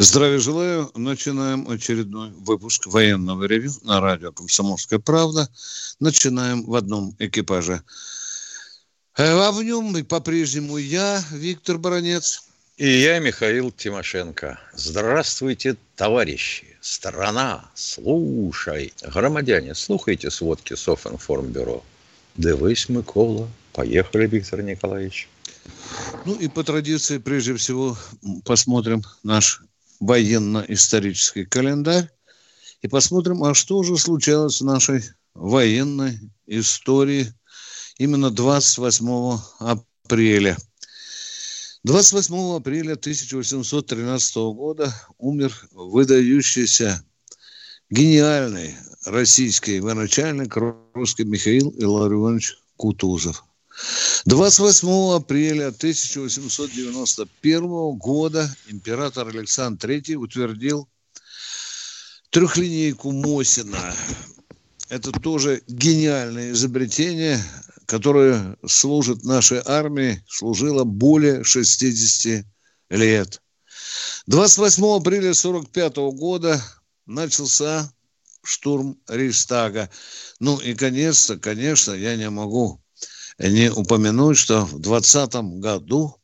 [0.00, 0.92] Здравия желаю.
[0.94, 5.48] Начинаем очередной выпуск военного ревю на радио «Комсомольская правда».
[5.98, 7.82] Начинаем в одном экипаже.
[9.16, 12.44] А в нем и по-прежнему я, Виктор Баранец.
[12.76, 14.60] И я, Михаил Тимошенко.
[14.72, 16.76] Здравствуйте, товарищи.
[16.80, 18.94] Страна, слушай.
[19.02, 21.82] Громадяне, слухайте сводки Софинформбюро.
[22.36, 23.48] Дивись, Микола.
[23.72, 25.28] Поехали, Виктор Николаевич.
[26.24, 27.96] Ну и по традиции, прежде всего,
[28.44, 29.60] посмотрим наш
[30.00, 32.10] военно-исторический календарь
[32.82, 35.02] и посмотрим, а что же случалось в нашей
[35.34, 37.32] военной истории
[37.98, 40.56] именно 28 апреля.
[41.84, 47.04] 28 апреля 1813 года умер выдающийся
[47.90, 48.74] гениальный
[49.06, 50.56] российский военачальник
[50.94, 53.44] русский Михаил Илларионович Кутузов.
[54.24, 60.88] 28 апреля 1891 года император Александр III утвердил
[62.30, 63.94] трехлинейку Мосина.
[64.88, 67.38] Это тоже гениальное изобретение,
[67.86, 72.44] которое служит нашей армии, служило более 60
[72.90, 73.40] лет.
[74.26, 76.60] 28 апреля 1945 года
[77.06, 77.90] начался
[78.42, 79.88] штурм Рейхстага.
[80.40, 82.82] Ну и, конечно, конечно, я не могу
[83.38, 86.16] не упомянуть, что в 2020 году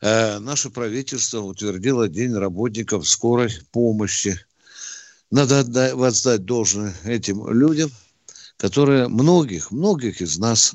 [0.00, 4.38] э, наше правительство утвердило День работников скорой помощи.
[5.30, 7.90] Надо отдать, воздать должное этим людям,
[8.58, 10.74] которые многих, многих из нас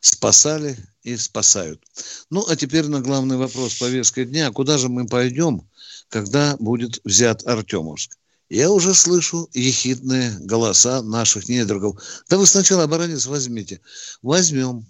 [0.00, 1.82] спасали и спасают.
[2.30, 4.50] Ну, а теперь на главный вопрос повестки дня.
[4.52, 5.68] Куда же мы пойдем,
[6.08, 8.16] когда будет взят Артемовск?
[8.48, 12.00] Я уже слышу ехидные голоса наших недругов.
[12.28, 13.80] Да вы сначала оборонец возьмите.
[14.22, 14.86] Возьмем,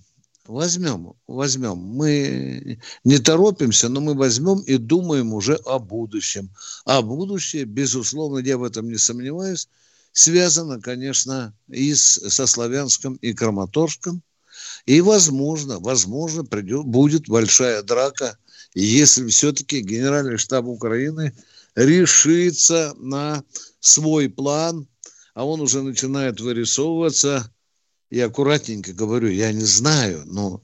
[0.47, 1.79] возьмем, возьмем.
[1.79, 6.51] Мы не торопимся, но мы возьмем и думаем уже о будущем.
[6.85, 9.69] А будущее, безусловно, я в этом не сомневаюсь,
[10.13, 14.23] связано, конечно, и с, со Славянском и Краматорском.
[14.85, 18.37] И, возможно, возможно, придет, будет большая драка,
[18.75, 21.33] если все-таки Генеральный штаб Украины–
[21.77, 23.45] решится на
[23.79, 24.89] свой план,
[25.35, 27.53] а он уже начинает вырисовываться.
[28.09, 30.63] И аккуратненько говорю, я не знаю, но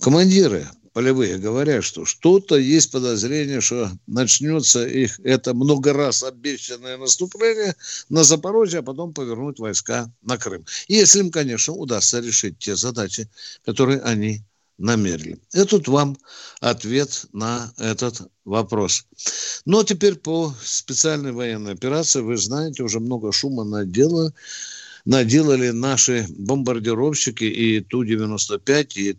[0.00, 7.74] командиры полевые говорят, что что-то есть подозрение, что начнется их это много раз обещанное наступление
[8.08, 10.64] на Запорожье, а потом повернуть войска на Крым.
[10.86, 13.28] Если им, конечно, удастся решить те задачи,
[13.64, 14.44] которые они
[14.78, 15.38] намерили.
[15.52, 16.16] Это вам
[16.60, 19.06] ответ на этот вопрос.
[19.66, 22.20] А теперь по специальной военной операции.
[22.20, 24.32] Вы знаете, уже много шума надело,
[25.04, 29.18] наделали наши бомбардировщики и Ту-95, и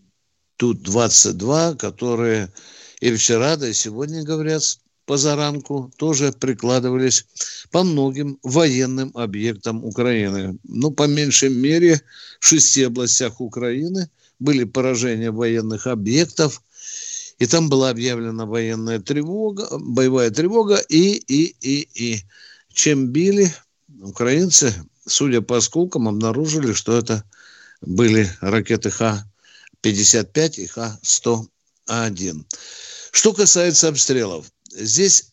[0.57, 2.51] Ту-22, которые
[3.01, 4.63] и вчера, да и сегодня, говорят,
[5.05, 7.25] позаранку тоже прикладывались
[7.71, 10.57] по многим военным объектам Украины.
[10.63, 12.01] Ну, по меньшей мере,
[12.39, 14.09] в шести областях Украины–
[14.39, 16.61] были поражения военных объектов,
[17.37, 22.23] и там была объявлена военная тревога, боевая тревога, и, и, и, и.
[22.73, 23.53] Чем били,
[24.01, 24.73] украинцы,
[25.05, 27.23] судя по осколкам, обнаружили, что это
[27.81, 32.45] были ракеты Х-55 и Х-101.
[33.11, 35.31] Что касается обстрелов, здесь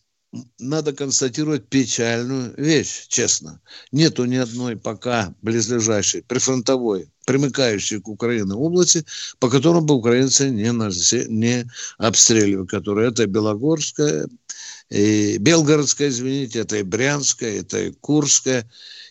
[0.59, 3.61] надо констатировать печальную вещь, честно.
[3.91, 9.05] Нету ни одной пока близлежащей, прифронтовой, примыкающей к Украине области,
[9.39, 10.71] по которым бы украинцы не,
[11.29, 11.67] не
[11.97, 14.27] обстреливали, которые это Белогорская,
[14.89, 18.69] и Белгородская, извините, это и Брянская, это и Курская,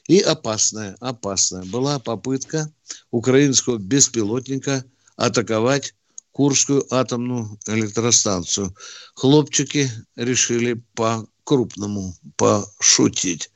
[0.09, 2.73] и опасная, опасная была попытка
[3.11, 4.85] украинского беспилотника
[5.17, 5.95] атаковать
[6.33, 8.75] Курскую атомную электростанцию.
[9.15, 13.51] Хлопчики решили по-крупному пошутить.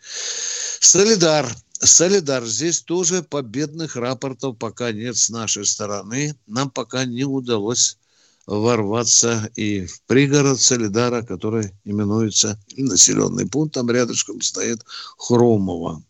[0.80, 1.48] Солидар.
[1.72, 2.44] Солидар.
[2.44, 6.36] Здесь тоже победных рапортов пока нет с нашей стороны.
[6.46, 7.98] Нам пока не удалось
[8.46, 14.84] ворваться и в пригород Солидара, который именуется населенный пункт, там рядышком стоит
[15.18, 16.02] Хромово.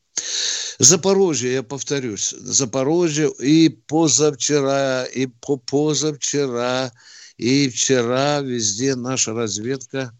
[0.79, 6.93] Запорожье, я повторюсь, Запорожье и позавчера, и по позавчера,
[7.39, 10.13] и вчера везде наша разведка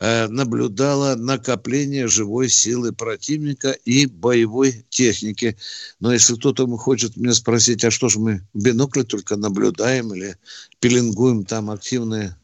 [0.00, 5.56] э, наблюдала накопление живой силы противника и боевой техники.
[6.00, 10.36] Но если кто-то хочет меня спросить, а что же мы в бинокле только наблюдаем или
[10.80, 12.36] пеленгуем там активные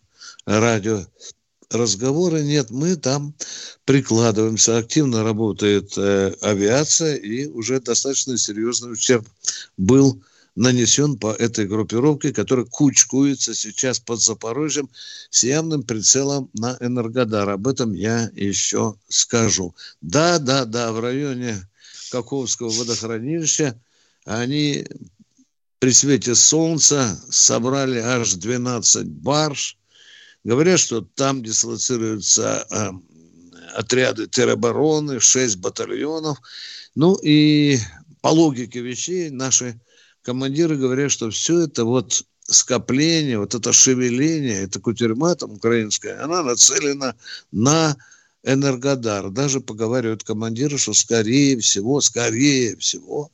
[0.44, 1.06] радио
[1.70, 3.34] разговоры нет, мы там
[3.84, 4.78] прикладываемся.
[4.78, 9.26] Активно работает э, авиация, и уже достаточно серьезный ущерб
[9.76, 10.22] был
[10.56, 14.90] нанесен по этой группировке, которая кучкуется сейчас под Запорожьем
[15.30, 17.48] с явным прицелом на Энергодар.
[17.48, 19.74] Об этом я еще скажу.
[20.00, 21.56] Да, да, да, в районе
[22.10, 23.80] Каковского водохранилища
[24.24, 24.86] они
[25.78, 29.78] при свете солнца собрали аж 12 барж.
[30.44, 32.90] Говорят, что там дислоцируются э,
[33.74, 36.38] отряды теробороны, 6 батальонов.
[36.94, 37.78] Ну и
[38.22, 39.80] по логике вещей наши
[40.22, 46.42] командиры говорят, что все это вот скопление, вот это шевеление, это кутерьма там украинская, она
[46.42, 47.14] нацелена
[47.52, 47.96] на
[48.42, 49.30] Энергодар.
[49.30, 53.30] Даже поговаривают командиры, что скорее всего, скорее всего,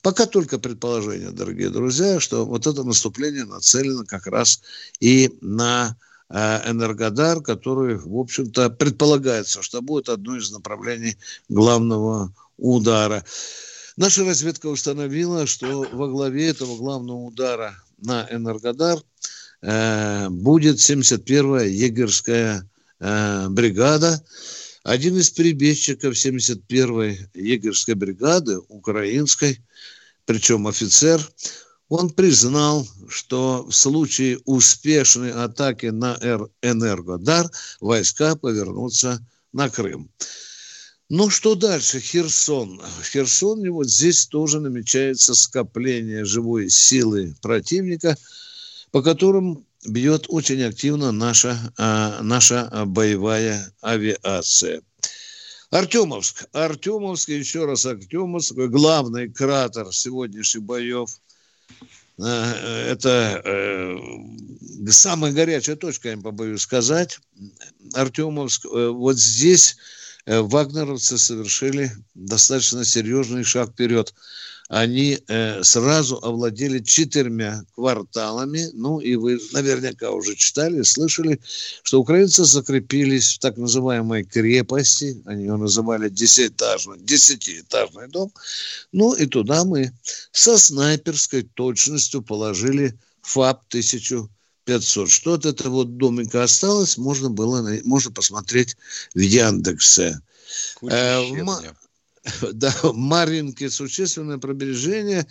[0.00, 4.62] пока только предположение, дорогие друзья, что вот это наступление нацелено как раз
[5.00, 5.96] и на
[6.30, 11.16] Энергодар, который, в общем-то, предполагается, что будет одно из направлений
[11.48, 13.24] главного удара.
[13.96, 18.98] Наша разведка установила, что во главе этого главного удара на Энергодар
[19.62, 22.68] э, будет 71-я егерская
[23.00, 24.22] э, бригада.
[24.84, 29.60] Один из перебежчиков 71-й егерской бригады, украинской,
[30.26, 31.20] причем офицер,
[31.88, 36.16] он признал, что в случае успешной атаки на
[36.62, 37.50] Энергодар
[37.80, 40.10] войска повернутся на Крым.
[41.08, 42.00] Ну, что дальше?
[42.00, 42.82] Херсон.
[43.00, 48.14] В Херсоне вот здесь тоже намечается скопление живой силы противника,
[48.90, 54.82] по которым бьет очень активно наша, а, наша боевая авиация.
[55.70, 56.44] Артемовск.
[56.52, 61.10] Артемовск, еще раз Артемовск, главный кратер сегодняшних боев.
[62.20, 63.98] А, это э,
[64.90, 67.20] самая горячая точка, я не побоюсь сказать.
[67.94, 68.66] Артемовск.
[68.66, 69.76] Э, вот здесь
[70.28, 74.12] Э, вагнеровцы совершили достаточно серьезный шаг вперед.
[74.68, 78.68] Они э, сразу овладели четырьмя кварталами.
[78.74, 81.40] Ну, и вы наверняка уже читали, слышали,
[81.82, 85.22] что украинцы закрепились в так называемой крепости.
[85.24, 88.30] Они ее называли десятиэтажный, десятиэтажный дом.
[88.92, 89.92] Ну, и туда мы
[90.32, 94.28] со снайперской точностью положили ФАП-1000
[94.66, 95.10] 500.
[95.10, 98.76] Что от этого домика осталось, можно было можно посмотреть
[99.14, 100.20] в Яндексе.
[100.82, 101.62] Э, в,
[102.52, 105.26] да, в Маринке существенное пробережение.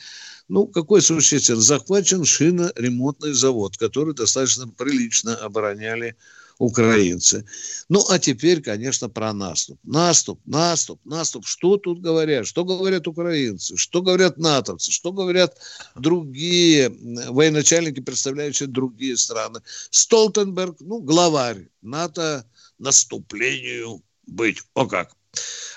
[0.47, 1.61] Ну, какой существенно?
[1.61, 6.15] Захвачен шиноремонтный завод, который достаточно прилично обороняли
[6.59, 7.45] украинцы.
[7.89, 9.79] Ну, а теперь, конечно, про наступ.
[9.83, 11.45] Наступ, наступ, наступ.
[11.45, 12.47] Что тут говорят?
[12.47, 13.77] Что говорят украинцы?
[13.77, 14.91] Что говорят натовцы?
[14.91, 15.57] Что говорят
[15.95, 16.89] другие
[17.29, 19.61] военачальники, представляющие другие страны?
[19.91, 22.45] Столтенберг, ну, главарь НАТО
[22.79, 24.63] наступлению быть.
[24.73, 25.15] О как!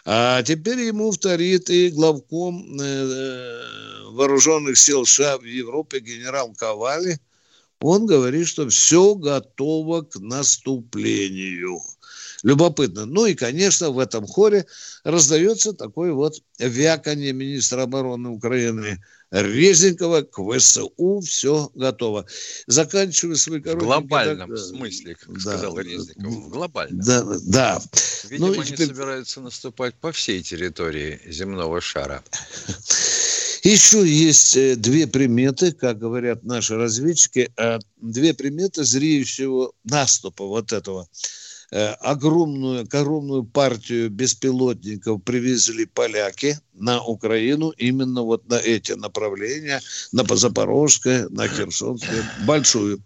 [0.04, 3.62] А теперь ему вторит и главком э,
[4.12, 7.18] вооруженных сил США в Европе генерал Ковали–
[7.80, 11.80] он говорит, что все готово к наступлению.
[12.42, 13.06] Любопытно.
[13.06, 14.66] Ну и, конечно, в этом хоре
[15.02, 22.26] раздается такой вот вяканье министра обороны Украины Резникова к ВСУ все готово.
[22.66, 23.84] Заканчиваю свой короткий...
[23.84, 26.32] В глобальном так, смысле, как да, сказал Резников.
[26.32, 27.00] В глобальном.
[27.00, 27.82] Да, да.
[28.28, 28.76] Видимо, ну, теперь...
[28.76, 32.24] они собираются наступать по всей территории земного шара.
[33.62, 40.72] Еще есть э, две приметы, как говорят наши разведчики, э, две приметы зреющего наступа вот
[40.72, 41.08] этого.
[41.72, 50.24] Э, огромную, огромную партию беспилотников привезли поляки на Украину именно вот на эти направления, на
[50.24, 53.00] Запорожское, на Херсонское, большую.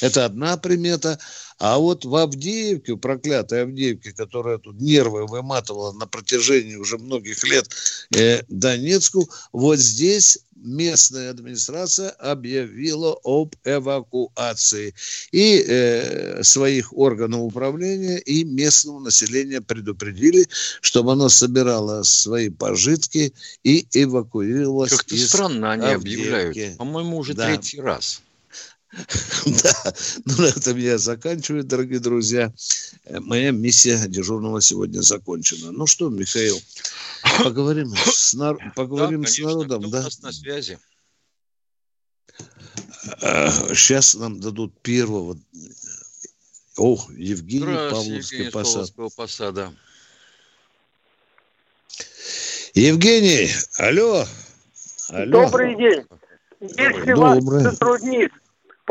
[0.00, 1.18] Это одна примета.
[1.58, 7.68] А вот в Авдеевке, проклятой Авдеевке, которая тут нервы выматывала на протяжении уже многих лет
[8.14, 14.94] э, Донецку, вот здесь местная администрация объявила об эвакуации.
[15.32, 20.46] И э, своих органов управления и местного населения предупредили,
[20.80, 23.32] чтобы оно собирало свои пожитки
[23.64, 26.28] и эвакуировалось Как-то странно они Авдеевки.
[26.28, 26.78] объявляют.
[26.78, 27.46] По-моему, уже да.
[27.46, 28.22] третий раз.
[29.46, 29.94] Да,
[30.24, 32.52] ну на этом я заканчиваю, дорогие друзья.
[33.04, 35.70] Э, моя миссия дежурного сегодня закончена.
[35.70, 36.60] Ну что, Михаил,
[37.44, 38.56] поговорим с, нар...
[38.74, 40.00] поговорим да, с народом, Кто да?
[40.00, 40.78] У нас на связи.
[43.74, 45.38] Сейчас э, нам дадут первого
[46.76, 48.74] Ох, Евгений Павловский Евгений посад.
[48.94, 49.72] Павловского посада.
[52.74, 54.24] Евгений, алло.
[55.10, 55.42] алло.
[55.42, 56.06] Добрый день.
[56.60, 57.62] Если вас Добрый.
[57.62, 58.32] затруднит,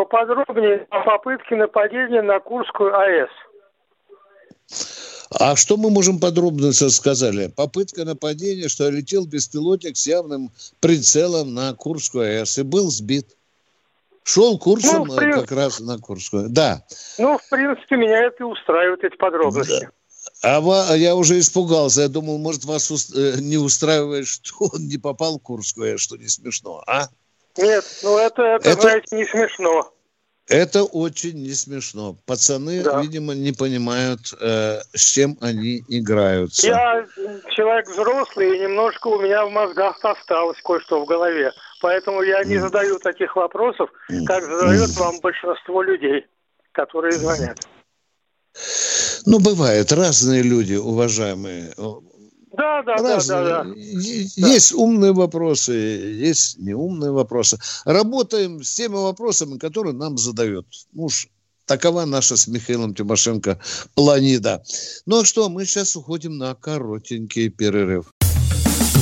[0.04, 3.30] поподробнее о попытке нападения на Курскую АЭС.
[5.32, 7.48] А что мы можем подробно сказали?
[7.48, 13.36] Попытка нападения, что летел беспилотник с явным прицелом на Курскую АЭС и был сбит.
[14.24, 16.50] Шел курсом Ну, в при- э, как раз на Курскую.
[16.50, 16.84] Да.
[17.18, 19.90] Ну, в принципе, меня это и устраивает, эти подробности.
[20.44, 22.02] А ва- а я уже испугался.
[22.02, 26.16] Я думал, может, вас ус- э, не устраивает, что он не попал в Курскую, что
[26.18, 27.08] не смешно, а?
[27.58, 29.94] Нет, ну это, это, Это- знаете, не смешно.
[30.48, 32.16] Это очень не смешно.
[32.26, 33.02] Пацаны, Да.
[33.02, 36.66] видимо, не понимают, э, с чем они играются.
[36.66, 37.06] Я
[37.52, 41.52] человек взрослый, и немножко у меня в мозгах осталось кое-что в голове.
[41.82, 43.92] Поэтому я не задаю таких вопросов,
[44.26, 46.26] как задает вам большинство людей,
[46.72, 47.60] которые звонят.
[49.28, 51.74] Ну, бывает, разные люди, уважаемые.
[52.60, 53.44] Да, да, да, да, Разные.
[53.44, 53.66] да.
[53.76, 57.58] Е- Есть умные вопросы, есть неумные вопросы.
[57.86, 60.66] Работаем с теми вопросами, которые нам задают.
[60.92, 61.30] Ну уж
[61.66, 63.60] такова наша с Михаилом Тимошенко
[63.96, 64.62] планида.
[65.06, 68.12] Ну а что, мы сейчас уходим на коротенький перерыв.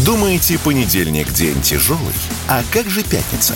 [0.06, 2.14] Думаете, понедельник день тяжелый?
[2.48, 3.56] А как же пятница?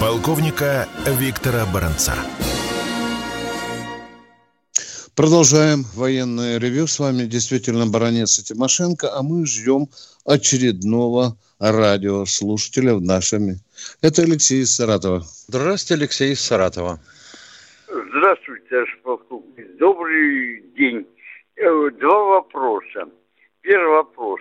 [0.00, 0.88] полковника
[1.20, 2.14] Виктора Баранца.
[5.14, 6.86] Продолжаем военное ревю.
[6.86, 9.88] С вами действительно баронец и Тимошенко, а мы ждем
[10.24, 13.56] очередного радиослушателя в нашем...
[14.00, 15.20] Это Алексей из Саратова.
[15.48, 16.98] Здравствуйте, Алексей из Саратова.
[17.86, 19.76] Здравствуйте, товарищ полковник.
[19.76, 21.06] Добрый день.
[21.56, 23.04] Э, Два вопроса.
[23.60, 24.40] Первый вопрос.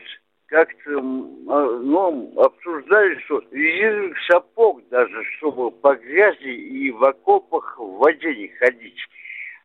[0.49, 7.97] Как-то а, ну, обсуждали, что резиновых сапог даже, чтобы по грязи и в окопах в
[7.97, 8.97] воде не ходить.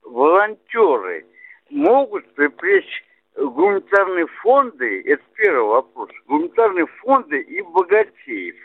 [0.03, 1.25] Волонтеры
[1.71, 3.03] могут привлечь
[3.37, 8.57] гуманитарные фонды, это первый вопрос, гуманитарные фонды и богатеев,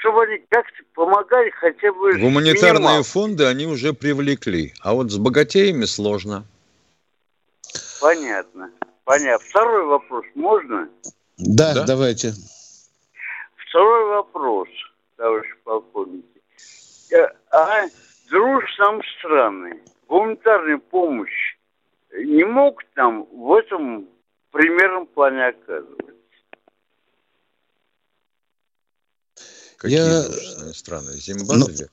[0.00, 3.04] чтобы они как-то помогали хотя бы Гуманитарные минималкой.
[3.04, 6.44] фонды они уже привлекли, а вот с богатеями сложно.
[8.00, 8.70] Понятно.
[9.04, 9.46] Понятно.
[9.48, 10.88] Второй вопрос можно?
[11.38, 11.84] Да, Да?
[11.84, 12.32] давайте.
[13.68, 14.68] Второй вопрос,
[15.16, 16.24] товарищ полковник.
[17.12, 17.86] Э, А
[18.30, 21.56] дружным страны гуманитарную помощь
[22.12, 24.08] не могут нам в этом
[24.50, 26.06] примерном плане оказывать?
[29.76, 31.12] Какие Я- дружественные страны?
[31.12, 31.88] Зимбабве?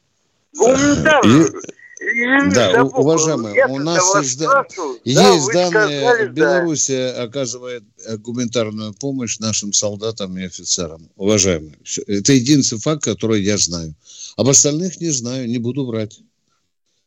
[0.57, 1.62] Гуманитарную.
[2.03, 3.00] Извините, Да, забыл.
[3.00, 4.65] уважаемые, Я у нас есть да-.
[4.75, 6.31] Да, Есть вы данные, сказали, да.
[6.33, 11.10] Белоруссия оказывает э, гуманитарную помощь нашим солдатам и офицерам.
[11.15, 11.75] Уважаемые,
[12.07, 13.95] это единственный факт, который я знаю.
[14.36, 16.19] Об остальных не знаю, не буду врать.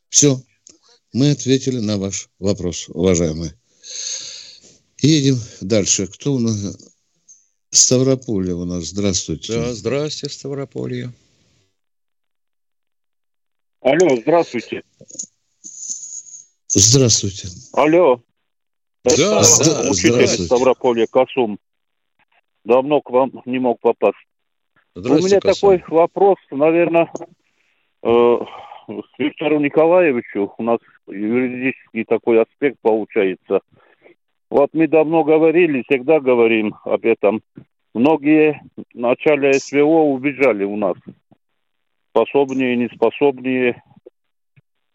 [0.08, 0.40] Все,
[1.12, 3.54] мы ответили на ваш вопрос, уважаемые.
[5.00, 6.06] Едем дальше.
[6.06, 6.76] Кто у нас?
[7.70, 8.86] Ставрополье у нас.
[8.86, 9.52] Здравствуйте.
[9.54, 11.12] Да, здрасте, Ставрополье.
[13.86, 14.82] Алло, здравствуйте.
[16.66, 17.46] Здравствуйте.
[17.72, 18.20] Алло.
[19.04, 20.24] Да, Это да, учитель здравствуйте.
[20.24, 21.58] из Ставрополья Касум.
[22.64, 24.16] Давно к вам не мог попасть.
[24.96, 25.78] Здравствуйте, У меня Касым.
[25.78, 27.12] такой вопрос, наверное,
[28.02, 28.38] э,
[29.18, 30.52] Виктору Николаевичу.
[30.58, 33.60] У нас юридический такой аспект получается.
[34.50, 37.40] Вот мы давно говорили, всегда говорим об этом.
[37.94, 40.96] Многие в начале СВО убежали у нас.
[42.16, 43.82] Способнее, неспособнее,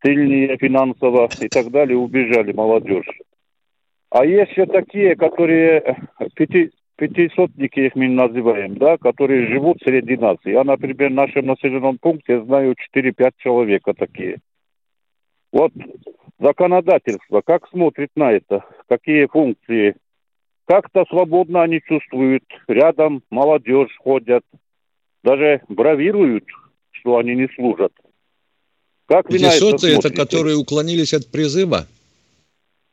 [0.04, 3.06] сильнее финансово и так далее убежали молодежь.
[4.10, 5.98] А есть еще такие, которые
[6.34, 10.38] пяти, пятисотники их мы называем, да, которые живут среди нас.
[10.46, 14.40] Я, например, в нашем населенном пункте знаю 4-5 человека такие.
[15.52, 15.74] Вот
[16.40, 19.96] законодательство, как смотрит на это, какие функции.
[20.66, 24.44] Как-то свободно они чувствуют, рядом молодежь ходят,
[25.24, 26.46] даже бравируют,
[27.02, 27.92] что они не служат.
[29.08, 31.88] Как вы на это которые уклонились от призыва?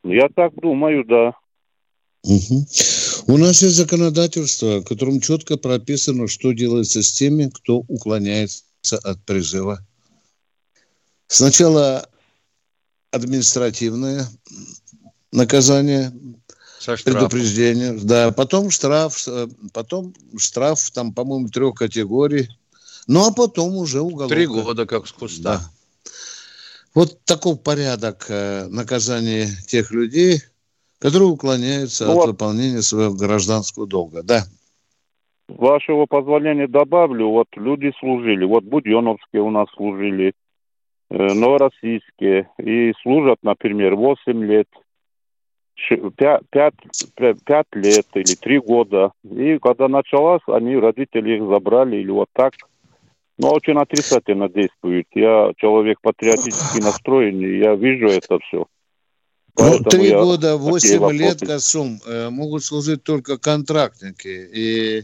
[0.03, 1.33] Я так думаю, да.
[2.25, 2.65] Мгм.
[3.27, 9.23] У нас есть законодательство, в котором четко прописано, что делается с теми, кто уклоняется от
[9.23, 9.79] призыва.
[11.27, 12.09] Сначала
[13.11, 14.25] административное
[15.31, 16.11] наказание,
[16.79, 17.29] Со штрафом.
[17.29, 22.49] предупреждение, да, потом штраф, э, потом штраф, там, по-моему, трех категорий,
[23.09, 24.35] ну, а потом уже уголовка.
[24.35, 25.57] Три года, как с куста.
[25.57, 25.59] Да.
[26.93, 30.41] Вот таков порядок э, наказания тех людей,
[30.99, 32.27] которые уклоняются Ну от вот.
[32.27, 34.21] выполнения своего гражданского долга.
[34.21, 34.43] Да.
[35.47, 40.33] Вашего позволения добавлю, вот люди служили, вот Буденовские у нас служили,
[41.09, 44.67] э, Новороссийские, и служат, например, 8 лет,
[45.89, 46.43] 5,
[47.73, 49.13] лет или 3 года.
[49.23, 52.53] И когда началась, они, родители их забрали или вот так.
[53.39, 55.07] Но очень отрицательно действуют.
[55.15, 58.67] Я человек патриотически настроенный, я вижу это все.
[59.57, 61.39] Ну, три года, восемь лет.
[61.39, 64.27] Касум, э, могут служить только контрактники.
[64.27, 65.03] И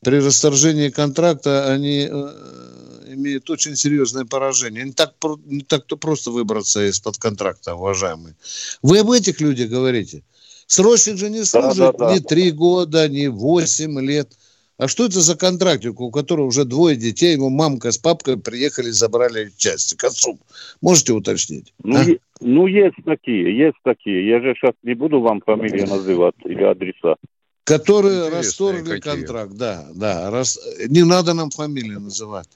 [0.00, 4.84] при расторжении контракта они э, имеют очень серьезное поражение.
[4.84, 5.14] Не так,
[5.44, 8.34] не так-то просто выбраться из-под контракта, уважаемые.
[8.82, 10.22] Вы об этих людях говорите.
[10.66, 12.14] Срочник же не служит да, да.
[12.14, 14.32] ни три года, ни восемь лет.
[14.76, 18.90] А что это за контрактник, у которого уже двое детей, его мамка с папкой приехали,
[18.90, 19.94] забрали части?
[19.94, 20.40] Касум,
[20.80, 21.72] можете уточнить?
[21.84, 22.02] Ну, а?
[22.02, 24.26] е- ну, есть такие, есть такие.
[24.26, 27.14] Я же сейчас не буду вам фамилии называть или адреса.
[27.62, 29.12] Которые Интересные расторгли какие.
[29.12, 30.30] контракт, да, да.
[30.30, 32.48] рас- Не надо нам фамилию называть.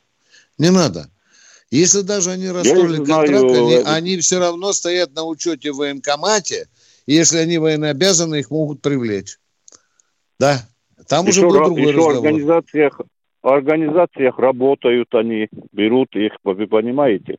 [0.59, 1.09] Не надо.
[1.71, 5.77] Если даже они расторгли знаю, контракт, они, э, они все равно стоят на учете в
[5.77, 6.69] военкомате,
[7.07, 9.39] и если они военнообязаны, их могут привлечь.
[10.41, 10.67] Да.
[11.09, 12.17] Там уже Еще, будет ра- другой еще в разговор.
[12.27, 13.01] организациях,
[13.43, 17.39] организациях работают они, берут их, вы понимаете?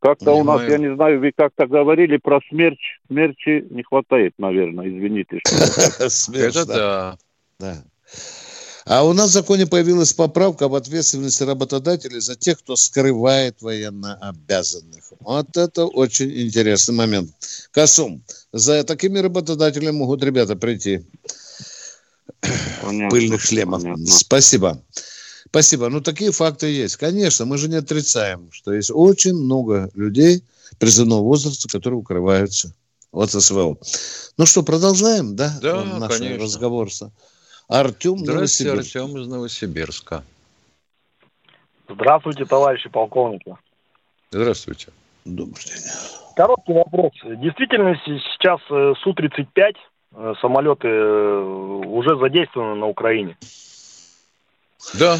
[0.00, 2.98] Как-то у нас, я не знаю, вы как-то говорили про смерч.
[3.06, 5.38] Смерчи не хватает, наверное, извините.
[5.46, 6.76] что- Смерч, Это да.
[6.76, 7.16] да.
[7.60, 7.84] Да.
[8.84, 15.04] А у нас в законе появилась поправка об ответственности работодателей за тех, кто скрывает военнообязанных.
[15.20, 17.30] Вот это очень интересный момент.
[17.70, 21.02] Касум, за такими работодателями могут ребята прийти
[22.82, 23.82] Понятно, пыльных шлемах.
[23.82, 24.06] понятно.
[24.06, 24.82] Спасибо.
[25.46, 25.88] Спасибо.
[25.88, 26.96] Ну, такие факты есть.
[26.96, 30.42] Конечно, мы же не отрицаем, что есть очень много людей
[30.78, 32.74] призывного возраста, которые укрываются
[33.12, 33.76] от СВО.
[34.38, 35.58] Ну что, продолжаем, да?
[35.60, 36.44] Да, наш конечно.
[36.44, 36.88] разговор.
[37.68, 38.72] Артем Здравствуйте.
[38.72, 40.24] Артем из Новосибирска.
[41.88, 43.54] Здравствуйте, товарищи полковники.
[44.30, 44.88] Здравствуйте.
[45.24, 45.82] Добрый день.
[46.34, 47.12] Короткий вопрос.
[47.22, 49.72] Действительно, сейчас э, Су-35 э,
[50.40, 51.40] самолеты э,
[51.86, 53.36] уже задействованы на Украине?
[54.94, 55.18] Да,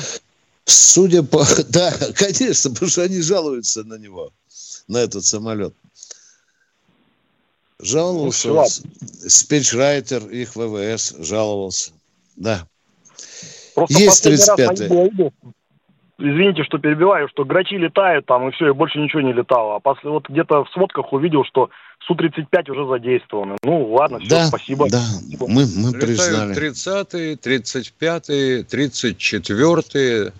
[0.64, 1.44] Судя по...
[1.68, 4.32] Да, конечно, потому что они жалуются на него,
[4.88, 5.74] на этот самолет.
[7.78, 8.64] Жаловался Ну,
[9.28, 11.92] спичрайтер их ВВС, жаловался.
[12.36, 12.66] Да.
[13.74, 15.32] Просто Есть последний раз 35-й.
[16.22, 19.74] Извините, что перебиваю, что грачи летают там, и все, и больше ничего не летало.
[19.74, 21.68] А после вот где-то в сводках увидел, что
[22.06, 23.56] Су-35 уже задействованы.
[23.64, 24.88] Ну, ладно, все, да, спасибо.
[24.88, 25.02] да,
[25.40, 26.56] мы, мы летают признали.
[26.56, 30.32] 30-е, 35-е, 34-е,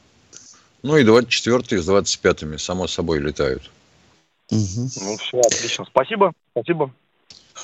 [0.85, 3.69] ну и 24-е с 25-ми, само собой, летают.
[4.53, 4.89] Мгм.
[5.03, 5.85] Ну, все, отлично.
[5.85, 6.93] Спасибо, спасибо.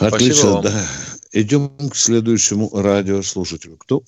[0.01, 0.63] Отлично, вам.
[0.63, 0.87] да.
[1.33, 3.77] Идем к следующему радиослушателю.
[3.77, 4.03] Кто?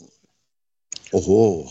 [1.13, 1.69] Ого,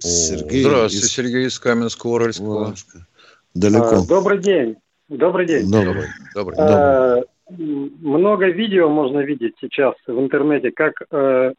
[0.00, 0.62] Сергей.
[0.64, 2.62] Здравствуйте, из Сергей из Каменска-Уральского.
[2.62, 3.06] Уральска.
[3.54, 3.96] Далеко.
[3.96, 4.76] А, Добрый день.
[5.08, 5.70] Добрый день.
[5.70, 6.04] Добрый.
[6.34, 6.56] Добрый.
[6.58, 11.52] А, м, Много видео можно видеть сейчас в интернете, как э,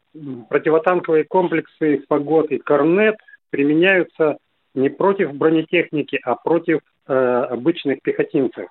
[0.48, 3.16] противотанковые комплексы «Фагот» и «Корнет»
[3.50, 4.36] применяются
[4.74, 8.68] не против бронетехники, а против э, обычных пехотинцев.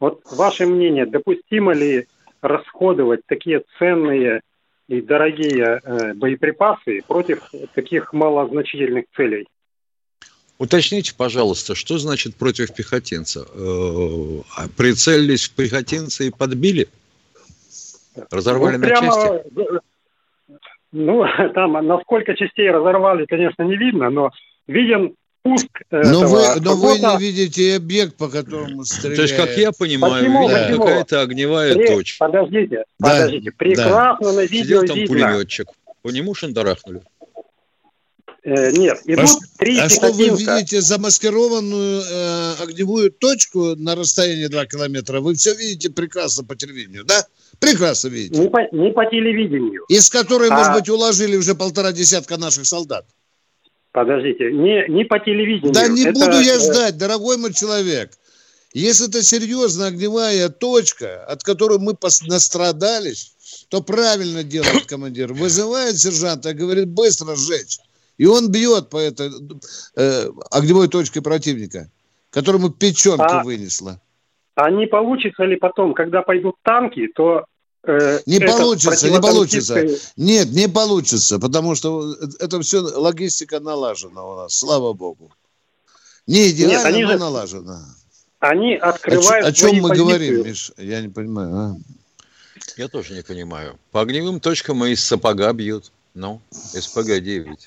[0.00, 2.06] Вот ваше мнение, допустимо ли
[2.42, 4.42] расходовать такие ценные
[4.88, 7.40] и дорогие э, боеприпасы против
[7.74, 9.46] таких малозначительных целей?
[10.58, 13.40] Уточните, пожалуйста, что значит против пехотинца?
[13.40, 16.88] Э, а Прицелились в пехотинца и подбили?
[18.30, 19.60] Разорвали Ну, на прямо, части?
[19.60, 19.78] э,
[20.92, 24.30] Ну, там на сколько частей разорвали, конечно, не видно, но
[24.66, 25.14] виден
[25.44, 27.12] пуск Но этого вы, но вы фагота.
[27.18, 29.16] не видите объект, по которому стреляют.
[29.16, 30.48] То есть, как я понимаю, Почему?
[30.48, 30.78] Почему?
[30.84, 32.26] какая-то огневая Пре- точка.
[32.26, 33.50] Подождите, Да, подождите.
[33.52, 35.14] Прекрасно на видео Сидел там видно.
[35.14, 35.66] пулеметчик.
[36.02, 37.02] По нему шандарахнули.
[38.46, 43.94] Э, нет, А, идут ш- три а что вы видите замаскированную э, огневую точку на
[43.94, 45.20] расстоянии 2 километра?
[45.20, 47.24] Вы все видите прекрасно по телевидению, да?
[47.58, 48.38] Прекрасно видите.
[48.40, 49.84] Не по, не по телевидению.
[49.88, 53.06] Из которой, А- может быть, уложили уже полтора десятка наших солдат.
[53.94, 55.72] Подождите, не, не по телевидению.
[55.72, 58.10] Да не Это, буду я э, ждать, дорогой мой человек.
[58.72, 63.36] Если это серьезная огневая точка, от которой мы настрадались,
[63.68, 65.32] то правильно делает командир.
[65.32, 67.78] Вызывает сержанта и говорит, быстро сжечь.
[68.18, 69.30] И он бьет по этой
[69.94, 71.88] э, огневой точке противника,
[72.30, 74.00] которому печенку А- вынесла.
[74.56, 77.44] А не получится ли потом, когда пойдут танки, то
[78.26, 79.86] не получится, не получится.
[80.16, 85.32] Нет, не получится, потому что это все логистика налажена у нас, слава богу.
[86.26, 87.78] Не идеально, Нет, они но же, налажено.
[88.40, 90.04] Они открывают О, о чем мы позиции.
[90.04, 90.72] говорим, Миш?
[90.78, 91.54] Я не понимаю.
[91.54, 91.74] А?
[92.76, 93.78] Я тоже не понимаю.
[93.90, 95.92] По огневым точкам из сапога бьют.
[96.14, 97.58] Ну, СПГ-9.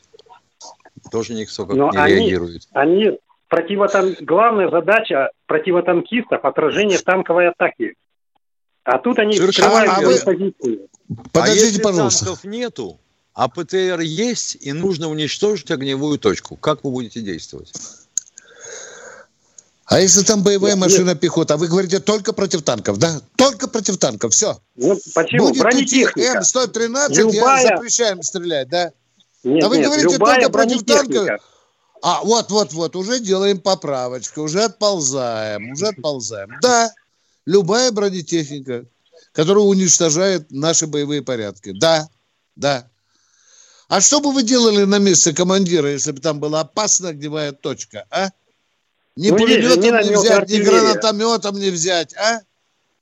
[1.12, 2.67] Тоже никто как Но не они, реагирует.
[2.71, 4.15] Они противотан...
[4.21, 7.95] Главная задача противотанкистов– отражение танковой атаки.
[8.88, 10.17] А тут они скрывают а, вы...
[10.17, 10.80] позиции.
[11.34, 12.26] Подождите, а если пожалуйста.
[12.26, 13.00] танков нету,
[13.34, 17.73] а ПТР есть, и нужно уничтожить огневую точку, как вы будете действовать?
[19.88, 21.19] А если там боевая нет, машина нет.
[21.19, 23.19] пехота, вы говорите только против танков, да?
[23.36, 24.58] Только против танков, все.
[24.78, 25.50] Ну, почему?
[25.50, 26.39] Будет Бронетехника.
[26.39, 27.63] М113, любая...
[27.63, 28.93] я запрещаем стрелять, да?
[29.43, 31.28] Нет, а вы нет, говорите только против танков.
[32.02, 36.52] А, вот, вот, вот, уже делаем поправочку, уже отползаем, уже отползаем.
[36.62, 36.93] Да,
[37.48, 38.86] любая бронетехника,
[39.32, 41.72] которая уничтожает наши боевые порядки.
[41.72, 42.08] Да,
[42.56, 42.88] да.
[43.88, 48.06] А что бы вы делали на месте командира, если бы там была опасная огневая точка,
[48.12, 48.30] а?
[49.16, 52.42] Ни ну, пулеметом не, не взять, ни гранатометом не взять, а?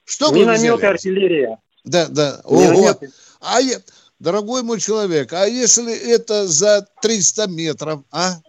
[0.05, 1.57] Что вы Миномет и артиллерия.
[1.83, 2.41] Да, да.
[2.43, 2.95] Ого.
[3.41, 3.81] А я,
[4.19, 8.39] дорогой мой человек, а если это за 300 метров, а?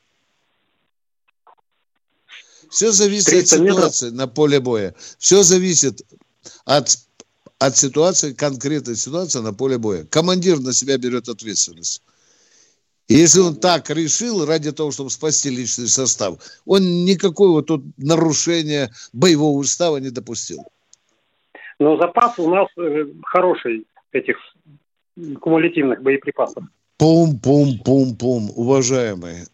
[2.77, 4.19] Все зависит от ситуации метров?
[4.19, 4.95] на поле боя.
[5.19, 6.03] Все зависит
[6.67, 6.89] от,
[7.59, 10.05] от ситуации, конкретной ситуации на поле боя.
[10.05, 12.03] Командир на себя берет ответственность.
[13.09, 18.91] И если он так решил ради того, чтобы спасти личный состав, он никакого тут нарушения
[19.15, 20.59] боевого устава не допустил.
[21.79, 24.37] Но запас у нас э, хороший этих
[25.41, 26.63] кумулятивных боеприпасов.
[26.99, 29.47] Пум-пум-пум-пум, уважаемые.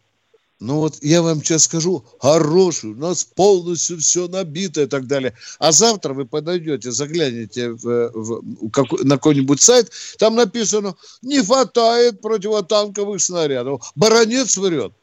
[0.63, 5.33] Ну вот я вам сейчас скажу, хороший, у нас полностью все набито и так далее.
[5.59, 12.21] А завтра вы подойдете, заглянете в, в, как, на какой-нибудь сайт, там написано, не хватает
[12.21, 13.91] противотанковых снарядов.
[13.95, 14.93] Баронец врет.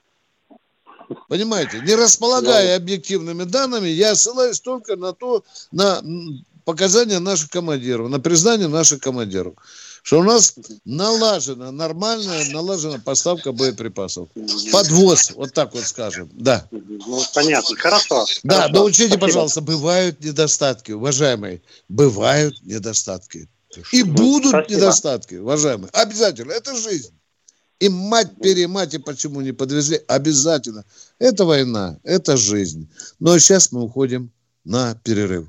[1.29, 6.03] Понимаете, не располагая объективными данными, я ссылаюсь только на то, на
[6.65, 9.57] показания наших командиров, на признание наших командиров
[10.03, 14.29] что у нас налажена, нормальная налажена поставка боеприпасов.
[14.73, 16.67] Подвоз, вот так вот скажем, да.
[16.71, 18.27] Ну, понятно, хорошо.
[18.43, 18.75] Да, хорошо.
[18.75, 19.27] но учтите, Спасибо.
[19.27, 23.49] пожалуйста, бывают недостатки, уважаемые, бывают недостатки.
[23.93, 24.75] И будут Спасибо.
[24.75, 27.15] недостатки, уважаемые, обязательно, это жизнь.
[27.79, 30.85] И мать-перемать, и почему не подвезли, обязательно.
[31.19, 32.91] Это война, это жизнь.
[33.19, 34.31] Но сейчас мы уходим
[34.65, 35.49] на перерыв.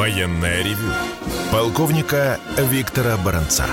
[0.00, 0.94] Военное ревю
[1.52, 3.66] полковника Виктора Баранца.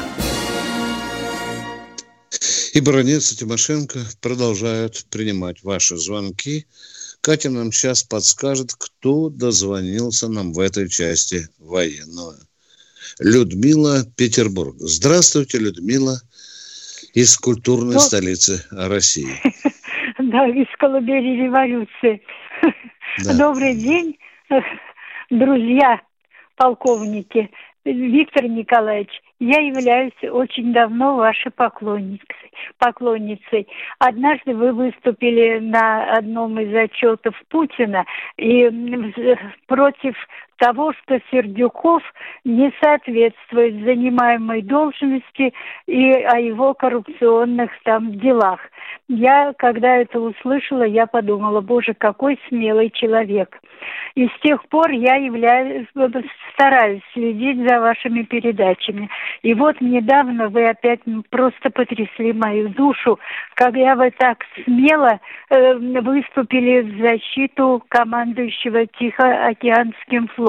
[2.73, 6.65] И Баранец и Тимошенко продолжают принимать ваши звонки.
[7.21, 12.35] Катя нам сейчас подскажет, кто дозвонился нам в этой части военного.
[13.19, 14.75] Людмила, Петербург.
[14.79, 16.19] Здравствуйте, Людмила,
[17.13, 19.31] из культурной ну, столицы России.
[20.19, 22.21] Да, из колыбели революции.
[23.23, 23.37] Да.
[23.37, 24.17] Добрый день,
[25.29, 26.01] друзья
[26.57, 27.49] полковники,
[27.85, 32.51] Виктор Николаевич, я являюсь очень давно вашей поклонницей.
[32.79, 33.67] поклонницей.
[33.99, 38.03] Однажды вы выступили на одном из отчетов Путина
[38.37, 38.69] и
[39.67, 40.15] против
[40.57, 42.03] того, что Сердюков
[42.43, 45.53] не соответствует занимаемой должности
[45.87, 48.59] и о его коррупционных там делах.
[49.07, 53.59] Я, когда это услышала, я подумала, боже, какой смелый человек.
[54.15, 55.87] И с тех пор я являюсь,
[56.53, 59.09] стараюсь следить за вашими передачами.
[59.43, 63.19] И вот недавно вы опять просто потрясли мою душу,
[63.53, 70.46] когда вы так смело э, выступили в защиту командующего Тихоокеанским флотом.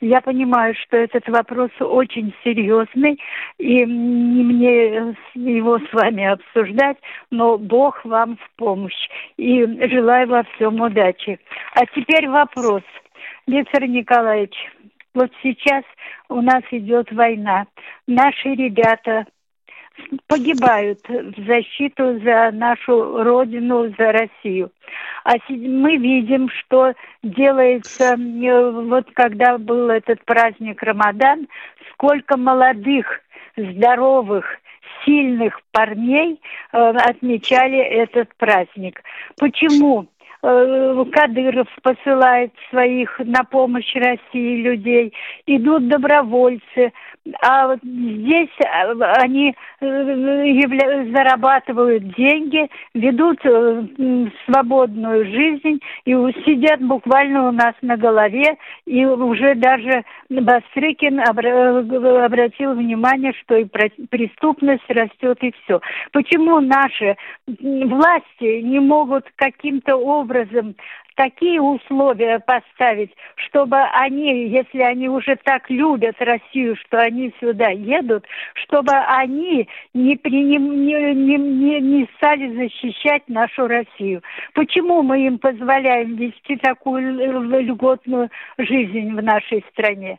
[0.00, 3.20] Я понимаю, что этот вопрос очень серьезный,
[3.58, 6.98] и не мне его с вами обсуждать,
[7.30, 9.08] но Бог вам в помощь.
[9.36, 11.38] И желаю во всем удачи.
[11.74, 12.82] А теперь вопрос.
[13.46, 14.54] Виктор Николаевич,
[15.14, 15.84] вот сейчас
[16.28, 17.66] у нас идет война.
[18.06, 19.26] Наши ребята
[20.26, 24.70] погибают в защиту за нашу родину, за Россию.
[25.24, 31.48] А мы видим, что делается, э, вот когда был этот праздник Рамадан,
[31.92, 33.20] сколько молодых,
[33.56, 34.46] здоровых,
[35.04, 36.40] сильных парней
[36.72, 39.02] э, отмечали этот праздник.
[39.38, 40.06] Почему?
[40.40, 45.12] Э, Кадыров посылает своих на помощь России людей,
[45.46, 46.92] идут добровольцы,
[47.42, 53.40] а здесь э, они э, зарабатывают деньги, ведут
[54.46, 63.32] свободную жизнь и сидят буквально у нас на голове, и уже даже Бастрыкин обратил внимание,
[63.40, 65.80] что и преступность растет и все.
[66.12, 70.76] Почему наши власти не могут каким-то образом образом
[71.16, 78.24] такие условия поставить, чтобы они, если они уже так любят Россию, что они сюда едут,
[78.54, 84.22] чтобы они не, приним, не, не, не, не стали защищать нашу Россию.
[84.54, 87.14] Почему мы им позволяем вести такую
[87.62, 90.18] льготную жизнь в нашей стране?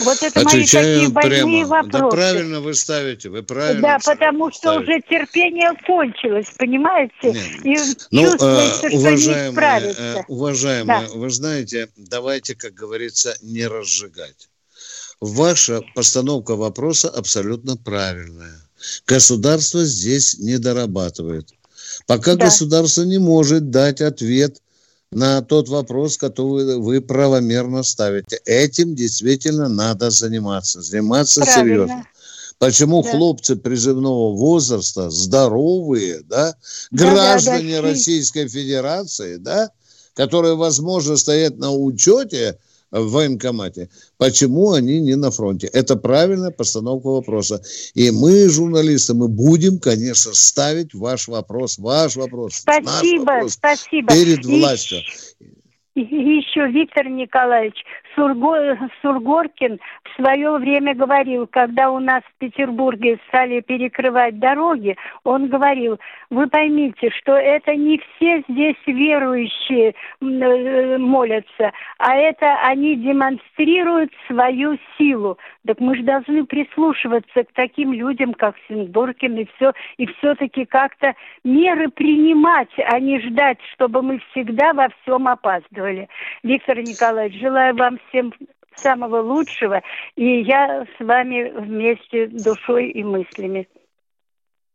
[0.00, 1.66] Вот это Отвечаю мои такие прямо.
[1.66, 2.04] вопросы.
[2.04, 4.92] Да правильно вы ставите, вы правильно Да, потому что ставите.
[4.92, 7.32] уже терпение кончилось, понимаете?
[7.64, 8.08] Нет.
[8.10, 11.14] И ну, э, уважаемые, э, уважаемые да.
[11.14, 14.50] вы знаете, давайте, как говорится, не разжигать.
[15.20, 18.60] Ваша постановка вопроса абсолютно правильная.
[19.06, 21.48] Государство здесь не дорабатывает.
[22.06, 22.46] Пока да.
[22.46, 24.60] государство не может дать ответ
[25.14, 28.40] на тот вопрос, который вы правомерно ставите.
[28.44, 31.62] Этим действительно надо заниматься, заниматься Правильно.
[31.62, 32.08] серьезно.
[32.58, 33.10] Почему да.
[33.10, 36.54] хлопцы призывного возраста, здоровые, да,
[36.90, 39.70] да граждане да, да, Российской Федерации, да,
[40.14, 42.58] которые, возможно, стоят на учете
[43.00, 43.88] в военкомате.
[44.18, 45.68] Почему они не на фронте?
[45.72, 47.62] Это правильная постановка вопроса.
[47.94, 54.12] И мы, журналисты, мы будем, конечно, ставить ваш вопрос, ваш вопрос, спасибо, наш вопрос спасибо.
[54.12, 54.98] перед властью.
[55.94, 57.84] И еще Виктор Николаевич
[58.16, 65.48] Сурго, Сургоркин в свое время говорил, когда у нас в Петербурге стали перекрывать дороги, он
[65.48, 65.98] говорил,
[66.34, 74.76] вы поймите, что это не все здесь верующие э, молятся, а это они демонстрируют свою
[74.98, 75.38] силу.
[75.66, 81.14] Так мы же должны прислушиваться к таким людям, как Синдоркин и все, и все-таки как-то
[81.44, 86.08] меры принимать, а не ждать, чтобы мы всегда во всем опаздывали.
[86.42, 88.32] Виктор Николаевич, желаю вам всем
[88.74, 89.82] самого лучшего,
[90.16, 93.68] и я с вами вместе душой и мыслями.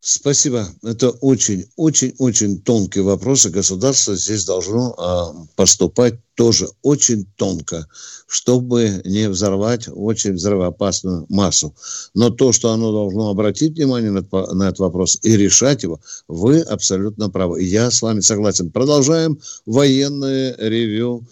[0.02, 0.66] Спасибо.
[0.82, 7.86] Это очень, очень, очень тонкий вопрос, и государство здесь должно э, поступать тоже очень тонко,
[8.26, 11.76] чтобы не взорвать очень взрывоопасную массу.
[12.14, 14.22] Но то, что оно должно обратить внимание на,
[14.54, 17.62] на этот вопрос и решать его, вы абсолютно правы.
[17.64, 18.72] Я с вами согласен.
[18.72, 21.26] Продолжаем военное ревю.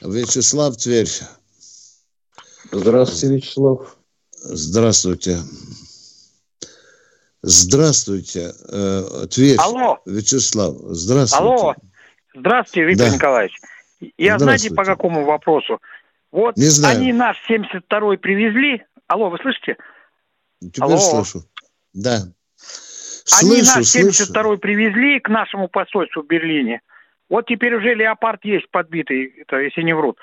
[0.00, 1.10] Вячеслав Тверь.
[2.72, 3.98] Здравствуйте, Вячеслав.
[4.42, 5.38] Здравствуйте.
[7.42, 9.56] Здравствуйте, э, Тверь.
[9.58, 9.98] Алло.
[10.06, 11.44] Вячеслав, здравствуйте.
[11.44, 11.74] Алло.
[12.34, 13.14] Здравствуйте, Виктор да.
[13.14, 13.60] Николаевич.
[14.16, 15.80] Я знаете, по какому вопросу?
[16.30, 16.98] Вот Не знаю.
[16.98, 18.84] они наш 72-й привезли.
[19.08, 19.76] Алло, вы слышите?
[20.60, 20.98] Теперь Алло.
[20.98, 21.44] слышу.
[21.92, 22.22] Да.
[22.56, 26.80] Слышу, они наш 72-й привезли к нашему посольству в Берлине.
[27.28, 30.18] Вот теперь уже леопард есть подбитый, это, если не врут.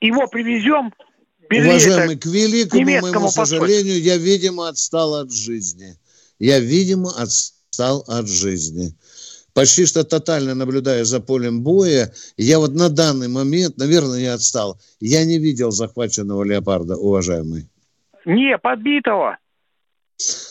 [0.00, 0.92] Его привезем,
[1.50, 5.94] Бери Уважаемый, к великому моему сожалению, я, видимо, отстал от жизни.
[6.38, 8.94] Я, видимо, отстал от жизни.
[9.54, 14.80] Почти что тотально наблюдая за полем боя, я вот на данный момент, наверное, я отстал.
[14.98, 17.68] Я не видел захваченного леопарда, уважаемый.
[18.24, 19.38] Не, подбитого.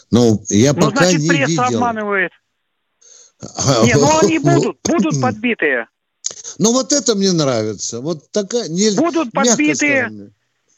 [0.10, 1.64] Ну, я ну, пока значит, не пресса видел.
[1.64, 2.32] обманывает.
[3.42, 5.88] Не, ну они будут, будут подбитые.
[6.60, 8.00] Ну вот это мне нравится.
[8.00, 10.32] Вот такая не, будут подбитые.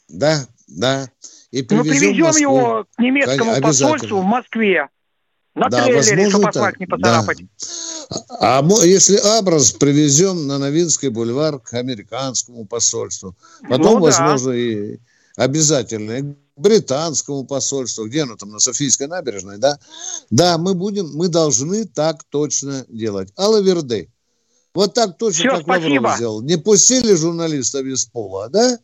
[0.08, 1.08] Да, да.
[1.52, 4.88] И привезем Мы привезем его к немецкому посольству в Москве.
[5.56, 7.38] На да, трейлере, чтобы асфальт не поцарапать.
[7.38, 7.46] Да.
[8.40, 13.34] А, а если Абраз привезем на Новинский бульвар к американскому посольству.
[13.62, 14.56] Потом, ну, возможно, да.
[14.56, 14.98] и
[15.34, 18.04] обязательно к британскому посольству.
[18.04, 19.78] Где оно там, на Софийской набережной, да?
[20.28, 23.32] Да, мы будем, мы должны так точно делать.
[23.38, 24.10] Алла Верды.
[24.74, 26.02] Вот так точно, Все, как спасибо.
[26.02, 26.42] Лавров сделал.
[26.42, 28.78] Не пустили журналиста без пола, да?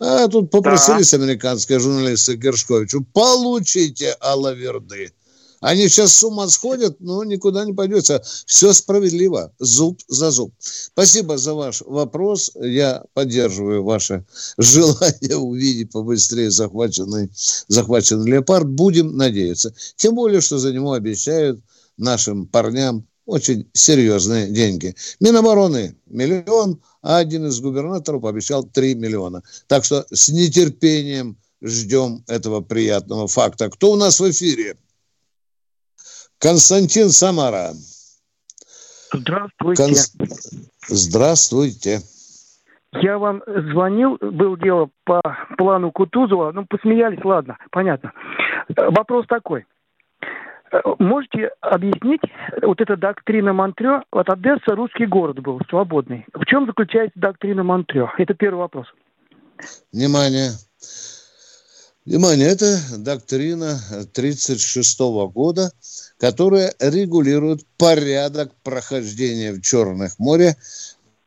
[0.00, 1.18] А тут попросились да.
[1.18, 5.12] американские журналисты Гершковичу, получите Алаверды.
[5.60, 8.22] Они сейчас с ума сходят, но никуда не пойдется.
[8.46, 10.52] Все справедливо, зуб за зуб.
[10.58, 12.52] Спасибо за ваш вопрос.
[12.60, 14.24] Я поддерживаю ваше
[14.58, 17.30] желание увидеть побыстрее захваченный,
[17.66, 18.68] захваченный леопард.
[18.68, 19.74] Будем надеяться.
[19.96, 21.60] Тем более, что за него обещают
[21.96, 24.94] нашим парням очень серьезные деньги.
[25.20, 29.42] Минобороны миллион, а один из губернаторов обещал 3 миллиона.
[29.66, 33.68] Так что с нетерпением ждем этого приятного факта.
[33.68, 34.76] Кто у нас в эфире?
[36.38, 37.72] Константин Самара.
[39.12, 39.82] Здравствуйте.
[39.82, 40.12] Конс...
[40.88, 42.00] Здравствуйте.
[42.92, 45.20] Я вам звонил, был дело по
[45.58, 48.12] плану Кутузова, ну, посмеялись, ладно, понятно.
[48.76, 49.66] Вопрос такой.
[50.98, 52.20] Можете объяснить,
[52.62, 56.26] вот эта доктрина Монтрё, вот Одесса русский город был, свободный.
[56.34, 58.10] В чем заключается доктрина Монтрё?
[58.18, 58.86] Это первый вопрос.
[59.92, 60.50] Внимание.
[62.04, 65.00] Внимание, это доктрина 1936
[65.32, 65.70] года,
[66.18, 70.56] которая регулирует порядок прохождения в Черных море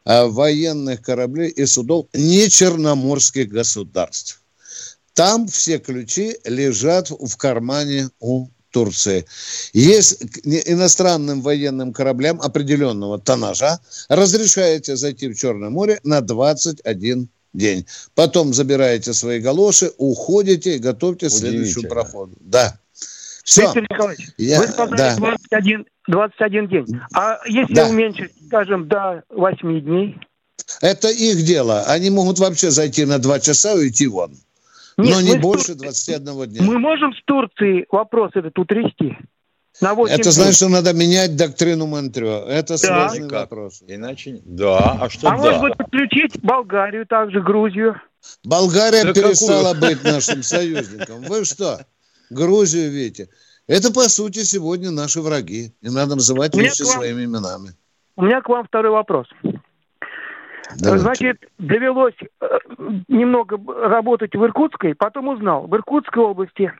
[0.04, 4.42] а, военных кораблей и судов не черноморских государств.
[5.14, 9.26] Там все ключи лежат в кармане у Турции.
[9.74, 17.86] Есть иностранным военным кораблям определенного тоннажа разрешаете зайти в Черное море на 21 день.
[18.16, 22.38] Потом забираете свои галоши, уходите и готовьте следующую проходу.
[22.40, 22.80] Да.
[23.52, 23.64] Все.
[23.64, 25.16] Виктор Николаевич, Я, вы сказали да.
[25.18, 27.02] 21, 21 день.
[27.14, 27.90] А если да.
[27.90, 30.18] уменьшить, скажем, до 8 дней?
[30.80, 31.84] Это их дело.
[31.84, 34.32] Они могут вообще зайти на 2 часа и уйти вон.
[34.96, 36.64] Нет, Но не больше 21 дня.
[36.64, 39.18] Мы можем с Турцией вопрос этот утрясти?
[39.82, 42.46] На 8 Это значит, что надо менять доктрину Монтрё.
[42.48, 43.10] Это да.
[43.10, 43.52] сложный как?
[43.52, 43.84] вопрос.
[43.86, 44.98] Иначе да.
[45.02, 45.38] А что а да?
[45.38, 48.00] может быть подключить Болгарию, также Грузию?
[48.46, 49.90] Болгария да перестала какую?
[49.90, 51.24] быть нашим союзником.
[51.24, 51.86] Вы что?
[52.32, 53.30] Грузию видите?
[53.68, 55.74] Это, по сути, сегодня наши враги.
[55.82, 57.76] И надо называть вещи своими именами.
[58.16, 59.28] У меня к вам второй вопрос.
[60.80, 61.04] Давайте.
[61.04, 62.48] Значит, довелось э,
[63.08, 63.58] немного
[63.88, 66.72] работать в Иркутской, потом узнал, в Иркутской области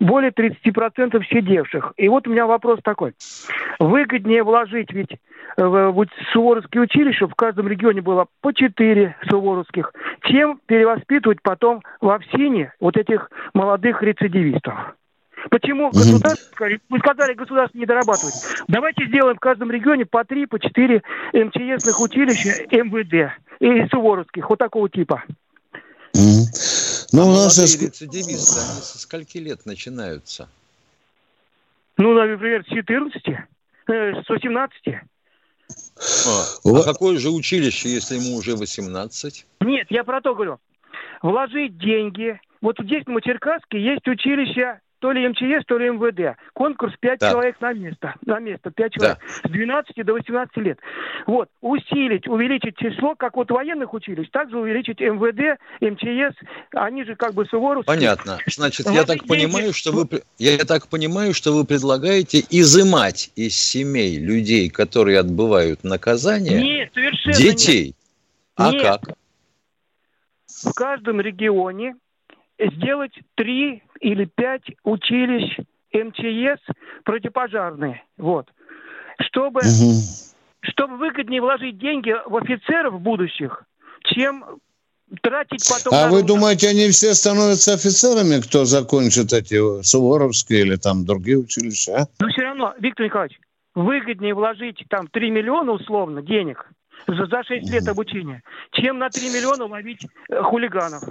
[0.00, 1.92] более 30% сидевших.
[1.96, 3.14] И вот у меня вопрос такой.
[3.78, 5.16] Выгоднее вложить ведь
[5.56, 9.92] в, в суворовские училища, в каждом регионе было по 4 суворовских,
[10.24, 14.94] чем перевоспитывать потом в Овсине вот этих молодых рецидивистов.
[15.50, 18.34] Почему государство, вы сказали, государство не дорабатывает.
[18.68, 21.02] Давайте сделаем в каждом регионе по три, по четыре
[21.32, 25.24] МЧСных училища МВД и Суворовских, вот такого типа.
[26.14, 30.48] Ну, а у нас рецидивисты, они со скольки лет начинаются?
[31.98, 34.82] Ну, например, с 14, э, с 18.
[34.88, 39.46] А, а какое же училище, если ему уже 18?
[39.60, 40.58] Нет, я про то говорю.
[41.22, 42.40] Вложить деньги.
[42.60, 46.38] Вот здесь, в Матеркаске, есть училище то ли МЧС, то ли МВД.
[46.54, 47.30] Конкурс 5 да.
[47.32, 48.14] человек на место.
[48.24, 49.18] На место 5 человек.
[49.18, 49.48] Да.
[49.48, 50.78] С 12 до 18 лет.
[51.26, 51.48] Вот.
[51.60, 56.38] Усилить, увеличить число, как вот военных училищ, также увеличить МВД, МЧС.
[56.74, 57.96] Они же как бы суворовские.
[57.96, 58.38] Понятно.
[58.46, 60.06] Значит, я так понимаю, что вы
[60.38, 67.36] я так понимаю, что вы предлагаете изымать из семей людей, которые отбывают наказание, нет, совершенно
[67.36, 67.86] детей.
[67.86, 67.96] Нет.
[68.54, 68.82] А нет.
[68.82, 69.16] как?
[70.46, 71.96] В каждом регионе
[72.74, 75.58] сделать три или пять училищ
[75.92, 76.62] МЧС
[77.04, 78.02] противопожарные.
[78.16, 78.48] Вот.
[79.20, 79.92] Чтобы, угу.
[80.62, 83.64] чтобы выгоднее вложить деньги в офицеров будущих,
[84.04, 84.44] чем
[85.20, 85.94] тратить потом...
[85.94, 91.96] А вы думаете, они все становятся офицерами, кто закончит эти Суворовские или там другие училища?
[91.96, 92.06] А?
[92.20, 93.38] Но все равно, Виктор Николаевич,
[93.74, 96.66] выгоднее вложить там 3 миллиона условно денег
[97.06, 101.02] за, за 6 лет обучения, чем на 3 миллиона ловить э, хулиганов.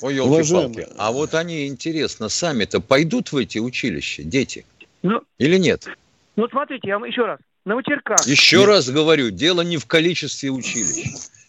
[0.00, 0.88] Ой, елки-палки.
[0.98, 4.64] А вот они, интересно, сами-то пойдут в эти училища, дети?
[5.02, 5.86] Ну, Или нет?
[6.36, 7.38] Ну, смотрите, я вам еще раз.
[7.64, 8.26] Новочеркасск.
[8.26, 8.66] Еще нет.
[8.68, 11.06] раз говорю, дело не в количестве училищ.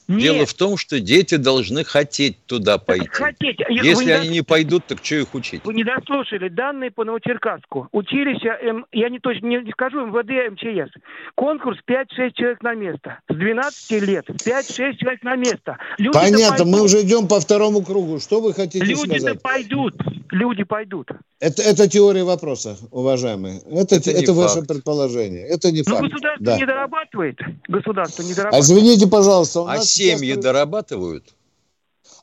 [0.08, 0.22] Нет.
[0.22, 3.08] Дело в том, что дети должны хотеть туда пойти.
[3.08, 3.60] Хотеть.
[3.70, 5.62] Если они не пойдут, так что их учить?
[5.64, 6.50] Вы не дослушали.
[6.50, 7.88] Данные по Новочеркасску.
[7.92, 10.94] Училище, М, я не точно не скажу, МВД, МЧС.
[11.36, 13.20] Конкурс 5-6 человек на место.
[13.30, 15.78] С 12 лет 5-6 человек на место.
[15.98, 18.20] Люди Понятно, мы уже идем по второму кругу.
[18.20, 19.24] Что вы хотите Люди сказать?
[19.24, 19.94] Люди пойдут.
[20.32, 21.10] Люди пойдут.
[21.40, 23.60] Это, это теория вопроса, уважаемые.
[23.72, 24.68] Это, это, это ваше факт.
[24.68, 25.46] предположение.
[25.48, 26.10] Это не Но факт.
[26.10, 26.58] государство да.
[26.58, 27.40] не дорабатывает.
[27.68, 28.54] Государство не дорабатывает.
[28.54, 29.62] А извините, пожалуйста.
[29.62, 30.44] У а нас семьи сейчас...
[30.44, 31.34] дорабатывают?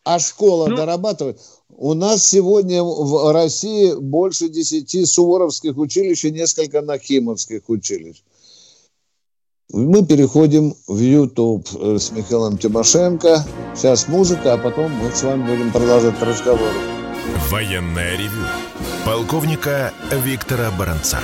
[0.04, 0.76] А школа ну...
[0.76, 1.40] дорабатывает?
[1.68, 8.22] У нас сегодня в России больше десяти суворовских училищ и несколько нахимовских училищ.
[9.72, 13.42] Мы переходим в YouTube э, с Михаилом Тимошенко.
[13.74, 16.72] Сейчас музыка, а потом мы с вами будем продолжать разговор.
[17.48, 18.44] Военная ревю
[19.06, 21.20] полковника Виктора Баранца.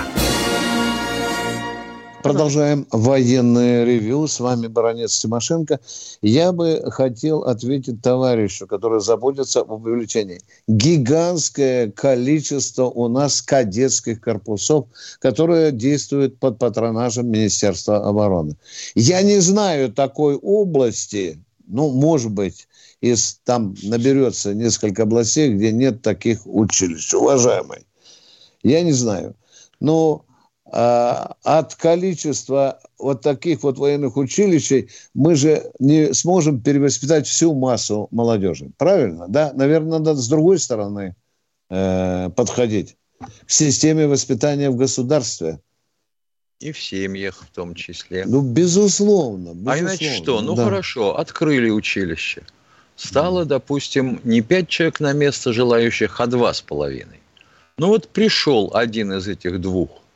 [2.22, 4.26] Продолжаем военное ревю.
[4.26, 5.78] С вами баронец Тимошенко.
[6.20, 10.40] Я бы хотел ответить товарищу, который заботится об увеличении.
[10.66, 14.86] Гигантское количество у нас кадетских корпусов,
[15.20, 18.56] которые действуют под патронажем Министерства обороны.
[18.96, 22.66] Я не знаю такой области, ну, может быть,
[23.00, 27.86] из, там наберется несколько областей, где нет таких училищ, уважаемый.
[28.64, 29.36] Я не знаю.
[29.78, 30.24] Но
[30.70, 38.70] от количества вот таких вот военных училищей мы же не сможем перевоспитать всю массу молодежи.
[38.76, 39.26] Правильно?
[39.28, 39.52] Да?
[39.54, 41.14] Наверное, надо с другой стороны
[41.70, 42.96] э, подходить
[43.46, 45.60] к системе воспитания в государстве.
[46.60, 48.24] И в семьях в том числе.
[48.26, 49.54] Ну, безусловно.
[49.54, 50.42] безусловно а иначе что?
[50.42, 50.64] Ну, да.
[50.64, 52.42] хорошо, открыли училище.
[52.96, 57.20] Стало, допустим, не пять человек на место желающих, а два с половиной.
[57.78, 59.88] Ну вот пришел один из этих двух–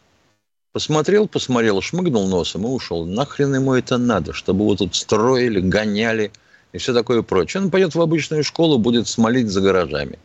[0.72, 3.04] Посмотрел, посмотрел, шмыгнул носом и ушел.
[3.04, 6.32] Нахрен ему это надо, чтобы его тут строили, гоняли
[6.72, 7.62] и все такое прочее.
[7.62, 10.18] Он пойдет в обычную школу, будет смолить за гаражами.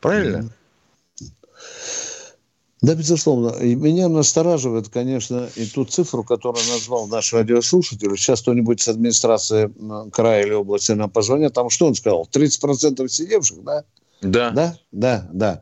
[0.00, 0.50] Правильно?
[2.80, 3.48] Да, безусловно.
[3.62, 8.16] И меня настораживает, конечно, и ту цифру, которую назвал наш радиослушатель.
[8.16, 9.70] Сейчас кто-нибудь с администрации
[10.10, 11.52] края или области нам позвонит.
[11.52, 12.26] Там что он сказал?
[12.32, 13.84] 30% сидевших, да?
[14.22, 14.50] Да.
[14.50, 15.60] Да, да, да.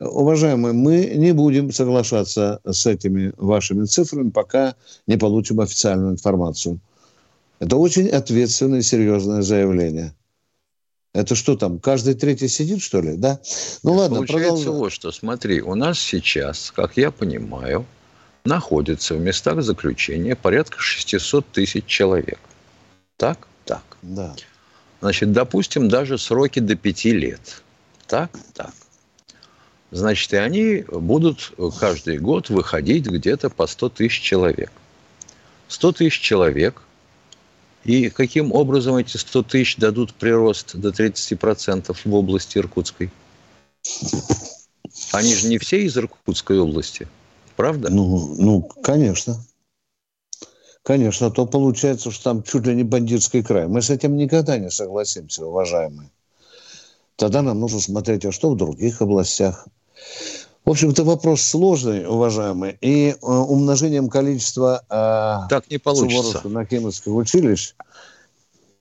[0.00, 4.74] Уважаемые, мы не будем соглашаться с этими вашими цифрами, пока
[5.06, 6.80] не получим официальную информацию.
[7.58, 10.14] Это очень ответственное и серьезное заявление.
[11.12, 13.40] Это что там, каждый третий сидит, что ли, да?
[13.82, 14.72] Ну ладно, Получается продолжим.
[14.76, 17.84] вот что, смотри, у нас сейчас, как я понимаю,
[18.44, 22.38] находится в местах заключения порядка 600 тысяч человек.
[23.18, 23.46] Так?
[23.66, 23.98] Так.
[24.00, 24.34] Да.
[25.02, 27.62] Значит, допустим, даже сроки до пяти лет.
[28.06, 28.30] Так?
[28.54, 28.72] Так
[29.90, 34.72] значит, и они будут каждый год выходить где-то по 100 тысяч человек.
[35.68, 36.82] 100 тысяч человек.
[37.84, 43.10] И каким образом эти 100 тысяч дадут прирост до 30% в области Иркутской?
[45.12, 47.08] Они же не все из Иркутской области,
[47.56, 47.90] правда?
[47.90, 49.42] Ну, ну конечно.
[50.82, 53.68] Конечно, то получается, что там чуть ли не бандитский край.
[53.68, 56.10] Мы с этим никогда не согласимся, уважаемые.
[57.16, 59.66] Тогда нам нужно смотреть, а что в других областях.
[60.64, 62.76] В общем-то, вопрос сложный, уважаемый.
[62.80, 66.48] И э, умножением количества э, так не получится.
[66.48, 67.74] на химических училищ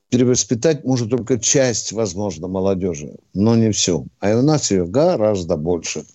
[0.09, 4.07] перевоспитать может только часть, возможно, молодежи, но не всю.
[4.20, 6.05] А у нас ее гораздо больше.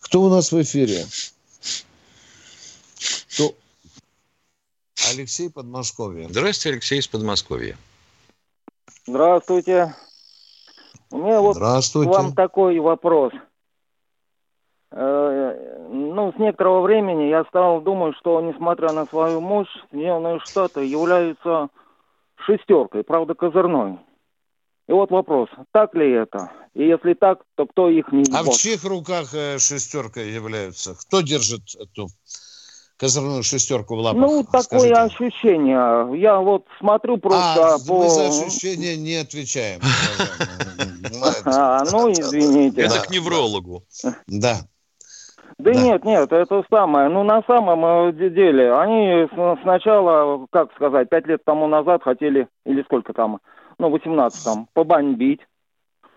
[0.00, 1.06] Кто у нас в эфире?
[3.32, 3.54] Кто?
[5.10, 6.28] Алексей Подмосковье.
[6.28, 7.78] Здравствуйте, Алексей из Подмосковья.
[9.06, 9.94] Здравствуйте.
[11.10, 12.10] У меня вот Здравствуйте.
[12.10, 13.32] вам такой вопрос–
[14.98, 21.68] ну, с некоторого времени я стал думать, что, несмотря на свою мощь, Соединенные Штаты являются
[22.46, 23.98] шестеркой, правда, козырной.
[24.88, 26.50] И вот вопрос, так ли это?
[26.74, 30.94] И если так, то кто их не А в чьих руках э, шестерка являются?
[30.94, 32.06] Кто держит эту
[32.96, 34.20] козырную шестерку в лапах?
[34.20, 34.94] Ну, такое Скажите.
[34.94, 36.20] ощущение.
[36.20, 38.04] Я вот смотрю просто а, по...
[38.04, 39.80] мы за ощущение не отвечаем.
[41.44, 42.82] А, ну, извините.
[42.82, 43.84] Это к неврологу.
[44.26, 44.60] Да.
[45.58, 47.08] Да, да нет, нет, это самое.
[47.08, 49.26] Ну, на самом э, деле, они
[49.62, 53.40] сначала, как сказать, пять лет тому назад хотели, или сколько там,
[53.78, 55.40] ну, 18 там, побомбить.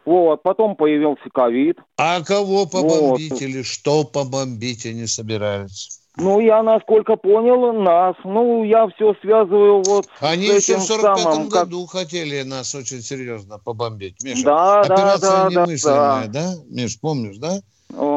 [0.05, 1.77] Вот, потом появился ковид.
[1.97, 3.41] А кого побомбить вот.
[3.41, 5.99] или что побомбить они собираются?
[6.17, 8.15] Ну, я, насколько понял, нас.
[8.23, 12.01] Ну, я все связываю вот Они с этим еще в 45 самым, году как...
[12.01, 14.21] хотели нас очень серьезно побомбить.
[14.23, 16.27] Миша, да, операция да, да, немыслимая, да.
[16.27, 16.53] да?
[16.69, 17.61] Миш, помнишь, да?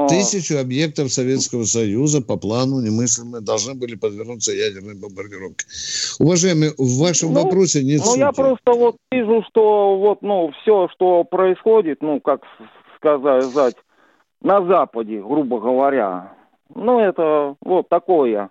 [0.09, 5.65] Тысячу объектов Советского Союза по плану немыслимые должны были подвернуться ядерной бомбардировке.
[6.21, 8.19] Уважаемые, в вашем ну, вопросе нет Ну, сути.
[8.19, 12.43] я просто вот вижу, что вот, ну, все, что происходит, ну, как
[12.97, 13.77] сказать,
[14.43, 16.35] на Западе, грубо говоря,
[16.75, 18.51] ну, это вот такое,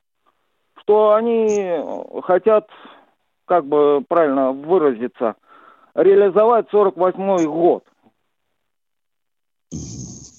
[0.82, 1.70] что они
[2.24, 2.68] хотят,
[3.46, 5.36] как бы правильно выразиться,
[5.94, 7.84] реализовать 48-й год.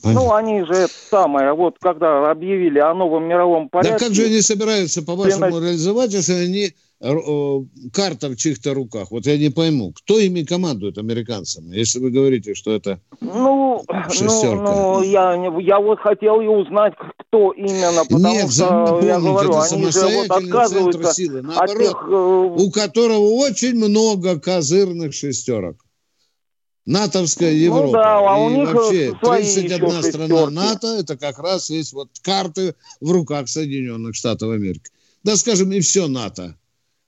[0.04, 3.98] Ну, они же это самое, вот когда объявили о новом мировом порядке...
[3.98, 7.60] Да как же они собираются, по-вашему, реализовать, если они э,
[7.92, 9.10] карта в чьих-то руках?
[9.10, 14.62] Вот я не пойму, кто ими командует, американцами, если вы говорите, что это ну, шестерка?
[14.62, 19.54] Ну, ну я, я вот хотел и узнать, кто именно, потому Нет, что, я говорю,
[19.56, 22.08] они же вот отказываются силы, наоборот, от тех...
[22.08, 25.76] Э, у которого очень много козырных шестерок.
[26.86, 27.86] НАТОвская Европа.
[27.86, 32.08] Ну, да, а у и них вообще 31 страна НАТО, это как раз есть вот
[32.22, 34.90] карты в руках Соединенных Штатов Америки.
[35.22, 36.56] да, скажем, и все НАТО.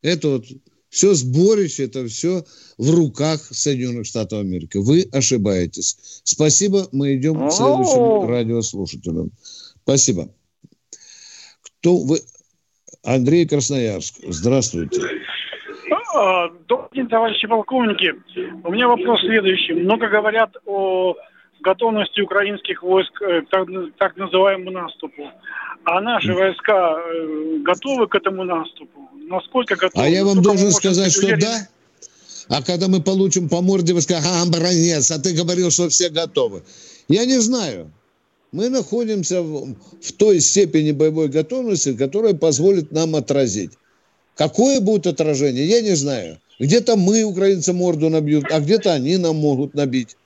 [0.02, 0.44] Это вот
[0.90, 2.44] все сборище, это все
[2.78, 4.76] в руках Соединенных Штатов Америки.
[4.76, 5.96] Вы ошибаетесь.
[6.22, 6.88] Спасибо.
[6.92, 9.32] Мы идем к следующим радиослушателям.
[9.82, 10.32] Спасибо.
[11.62, 12.20] Кто вы?
[13.02, 14.14] Андрей Красноярск.
[14.28, 15.00] Здравствуйте.
[16.14, 18.14] А, добрый день, товарищи полковники.
[18.62, 19.72] У меня вопрос следующий.
[19.72, 21.16] Много говорят о
[21.60, 23.66] готовности украинских войск э, к так,
[23.98, 25.28] так называемому наступу.
[25.84, 29.08] А наши войска э, готовы к этому наступу?
[29.28, 30.06] Насколько готовы?
[30.06, 31.66] А я вам должен сказать, что да.
[32.48, 36.10] А когда мы получим по морде, вы скажете, ага, бронец, а ты говорил, что все
[36.10, 36.62] готовы.
[37.08, 37.90] Я не знаю.
[38.52, 43.72] Мы находимся в, в той степени боевой готовности, которая позволит нам отразить.
[44.36, 46.38] Какое будет отражение, я не знаю.
[46.58, 50.16] Где-то мы, украинцы, морду набьют, а где-то они нам могут набить.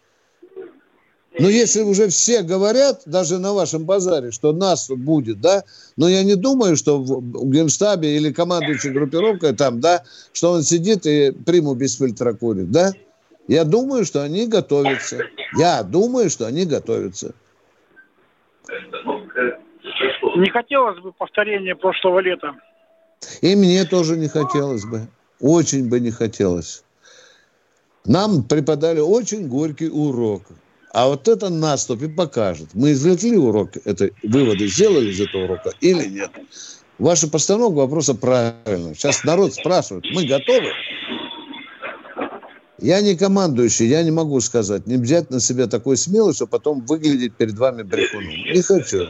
[1.39, 5.63] Но если уже все говорят, даже на вашем базаре, что нас будет, да,
[5.97, 10.03] но я не думаю, что в генштабе или командующей группировкой там, да,
[10.33, 12.93] что он сидит и приму без фильтра курит, да.
[13.47, 15.21] Я думаю, что они готовятся.
[15.57, 17.35] Я думаю, что они готовятся.
[20.37, 22.55] Не хотелось бы повторения прошлого лета.
[23.41, 25.09] И мне тоже не хотелось бы.
[25.41, 26.83] Очень бы не хотелось.
[28.05, 30.43] Нам преподали очень горький урок.
[30.93, 32.69] А вот это наступ и покажет.
[32.73, 36.31] Мы извлекли урок, это выводы сделали из этого урока или нет.
[36.99, 38.95] Ваша постановка вопроса правильная.
[38.95, 40.71] Сейчас народ спрашивает, мы готовы?
[42.81, 46.81] Я не командующий, я не могу сказать, не взять на себя такой смелость, чтобы потом
[46.87, 48.31] выглядеть перед вами брехуном.
[48.31, 49.09] Не хочу.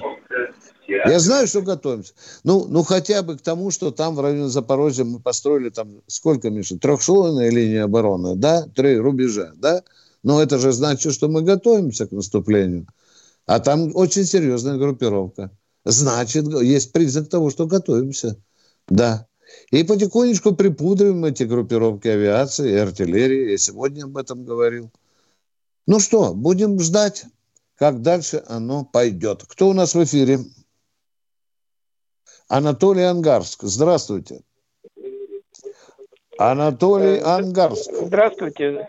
[1.10, 2.12] Я знаю, что готовимся.
[2.44, 6.50] Ну, ну, хотя бы к тому, что там в районе Запорожья мы построили там, сколько,
[6.50, 8.66] Миша, трехслойная линия обороны, да?
[8.74, 9.82] Три рубежа, да?
[10.22, 12.86] Но это же значит, что мы готовимся к наступлению.
[13.46, 15.50] А там очень серьезная группировка.
[15.84, 18.36] Значит, есть признак того, что готовимся.
[18.88, 19.26] Да.
[19.70, 23.52] И потихонечку припудриваем эти группировки авиации и артиллерии.
[23.52, 24.90] Я сегодня об этом говорил.
[25.86, 27.24] Ну что, будем ждать,
[27.76, 29.44] как дальше оно пойдет.
[29.46, 30.40] Кто у нас в эфире?
[32.48, 33.62] Анатолий Ангарск.
[33.62, 34.40] Здравствуйте.
[36.38, 37.92] Анатолий Ангарск.
[37.92, 38.88] Здравствуйте.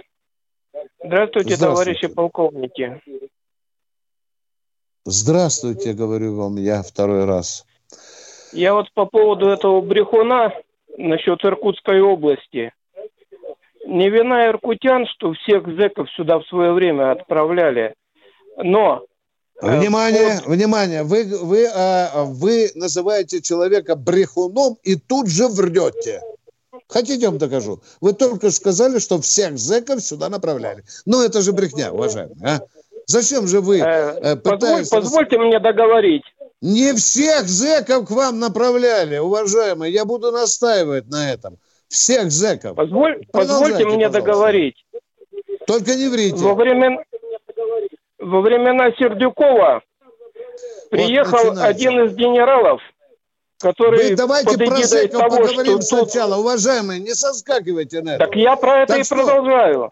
[1.03, 3.01] Здравствуйте, Здравствуйте, товарищи полковники.
[5.05, 7.65] Здравствуйте, говорю вам я второй раз.
[8.53, 10.53] Я вот по поводу этого брехуна
[10.97, 12.71] насчет Иркутской области.
[13.85, 17.95] Не вина иркутян, что всех зэков сюда в свое время отправляли.
[18.57, 19.08] Но Э,
[19.61, 20.55] внимание, вот.
[20.55, 26.21] внимание, вы, вы, а, вы называете человека брехуном и тут же врете.
[26.87, 27.81] Хотите, я вам докажу?
[28.01, 30.83] Вы только сказали, что всех зэков сюда направляли.
[31.05, 32.37] Ну, это же брехня, уважаемые.
[32.43, 32.59] А?
[33.05, 34.89] Зачем же вы э, э пытаетесь...
[34.89, 36.23] Позволь, позвольте мне договорить.
[36.61, 39.93] Не всех зэков к вам направляли, уважаемые.
[39.93, 41.57] Я буду настаивать на этом.
[41.87, 42.75] Всех зэков.
[42.75, 44.19] Позволь, позвольте мне пожалуйста.
[44.19, 44.85] договорить.
[45.65, 46.37] Только не врите.
[46.37, 47.03] Во времена,
[48.29, 49.81] во времена Сердюкова
[50.91, 52.81] приехал вот один из генералов,
[53.59, 56.35] который Вы давайте про Зеков того, поговорим что сначала.
[56.35, 56.45] Тут...
[56.45, 58.25] Уважаемые, не соскакивайте на это.
[58.25, 59.15] Так я про это так и что?
[59.15, 59.91] продолжаю.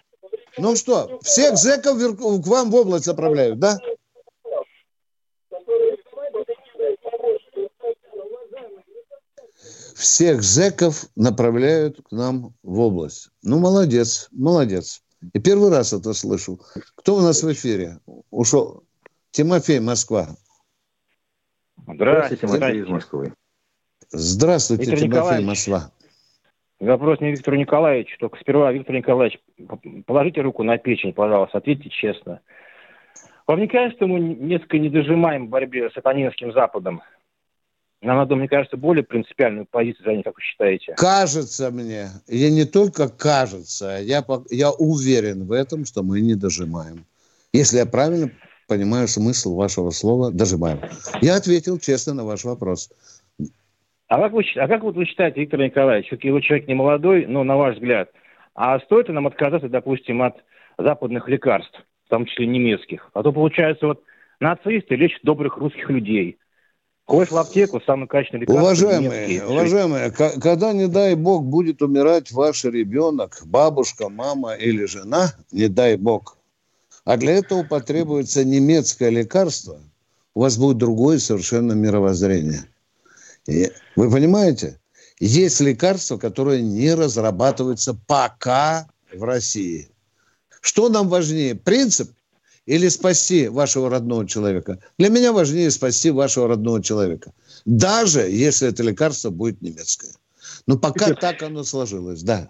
[0.58, 3.78] Ну что, всех зеков к вам в область направляют, да?
[9.96, 13.30] Всех зеков направляют к нам в область.
[13.42, 15.02] Ну, молодец, молодец.
[15.34, 16.60] И первый раз это слышу.
[16.96, 18.00] Кто у нас в эфире?
[18.32, 18.84] Ушел.
[19.32, 20.30] Тимофей, Москва.
[21.88, 23.34] Здравствуйте, Тимофей из Москвы.
[24.10, 25.48] Здравствуйте, Виктор Тимофей, Николаевич.
[25.48, 25.92] Москва.
[26.80, 29.40] Вопрос не Виктору Николаевичу, только сперва, Виктор Николаевич,
[30.06, 32.42] положите руку на печень, пожалуйста, ответьте честно.
[33.48, 37.02] Вам не кажется, мы несколько не дожимаем в борьбе с сатанинским Западом?
[38.02, 40.94] Нам надо, мне кажется, более принципиальную позицию занять, как вы считаете?
[40.94, 47.06] Кажется мне, и не только кажется, я, я уверен в этом, что мы не дожимаем.
[47.54, 48.32] Если я правильно
[48.68, 50.80] понимаю смысл вашего слова «дожимаем».
[51.22, 52.90] Я ответил честно на ваш вопрос.
[54.08, 57.26] А как вы, а как вот вы считаете, Виктор Николаевич, все-таки вы человек не молодой,
[57.26, 58.10] но на ваш взгляд,
[58.56, 60.36] а стоит ли нам отказаться, допустим, от
[60.78, 63.10] западных лекарств, в том числе немецких?
[63.14, 64.04] А то, получается, вот
[64.40, 66.38] нацисты лечат добрых русских людей–
[67.08, 68.62] Ходишь в аптеку, самый качественный лекарство.
[68.62, 75.70] Уважаемые, уважаемые, когда, не дай бог, будет умирать ваш ребенок, бабушка, мама или жена, не
[75.70, 76.37] дай бог,
[77.08, 79.80] а для этого потребуется немецкое лекарство,
[80.36, 82.66] у вас будет другое совершенно мировоззрение.
[83.48, 84.78] И, вы понимаете?
[85.22, 89.90] Есть лекарства, которые не разрабатываются пока в России.
[90.60, 92.12] Что нам важнее, принцип
[92.66, 94.80] или спасти вашего родного человека.
[94.98, 97.32] Для меня важнее спасти вашего родного человека.
[97.64, 100.12] Даже если это лекарство будет немецкое.
[100.68, 102.50] Но пока так оно сложилось, да.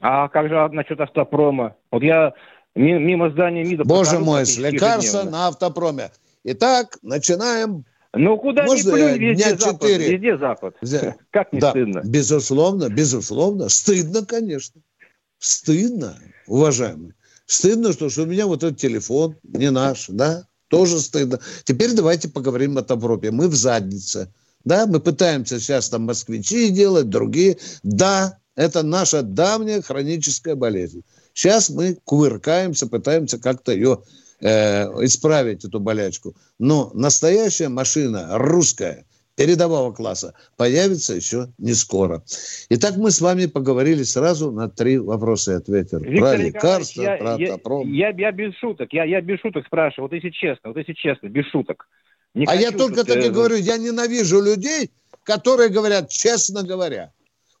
[0.00, 1.76] А как же насчет автопрома?
[1.90, 2.32] Вот я
[2.74, 3.84] мимо здания МИДа...
[3.84, 6.10] Боже мой, лекарство на автопроме.
[6.44, 7.84] Итак, начинаем
[8.16, 10.12] ну, куда Можно ни плюнь, везде Запад, 4.
[10.12, 10.76] везде Запад.
[11.30, 12.02] Как не да, стыдно?
[12.04, 13.68] Безусловно, безусловно.
[13.68, 14.80] Стыдно, конечно.
[15.38, 16.16] Стыдно,
[16.46, 17.14] уважаемые.
[17.46, 20.46] Стыдно, что, что у меня вот этот телефон не наш, да?
[20.68, 21.40] Тоже стыдно.
[21.64, 23.30] Теперь давайте поговорим о Европе.
[23.30, 24.32] Мы в заднице.
[24.64, 27.58] Да, мы пытаемся сейчас там москвичи делать, другие.
[27.82, 31.02] Да, это наша давняя хроническая болезнь.
[31.34, 33.98] Сейчас мы кувыркаемся, пытаемся как-то ее
[34.40, 36.34] э, исправить, эту болячку.
[36.58, 39.04] Но настоящая машина русская,
[39.36, 42.22] передового класса, появится еще не скоро.
[42.68, 46.08] Итак, мы с вами поговорили сразу на три вопроса и ответили.
[46.08, 47.92] Виктор про лекарства, я, про я, автопром.
[47.92, 50.92] Я, я, я без шуток, я, я без шуток спрашиваю, вот если честно, вот если
[50.92, 51.88] честно, без шуток.
[52.34, 53.30] Не а я только так и э...
[53.30, 54.90] говорю, я ненавижу людей,
[55.24, 57.12] которые говорят, честно говоря.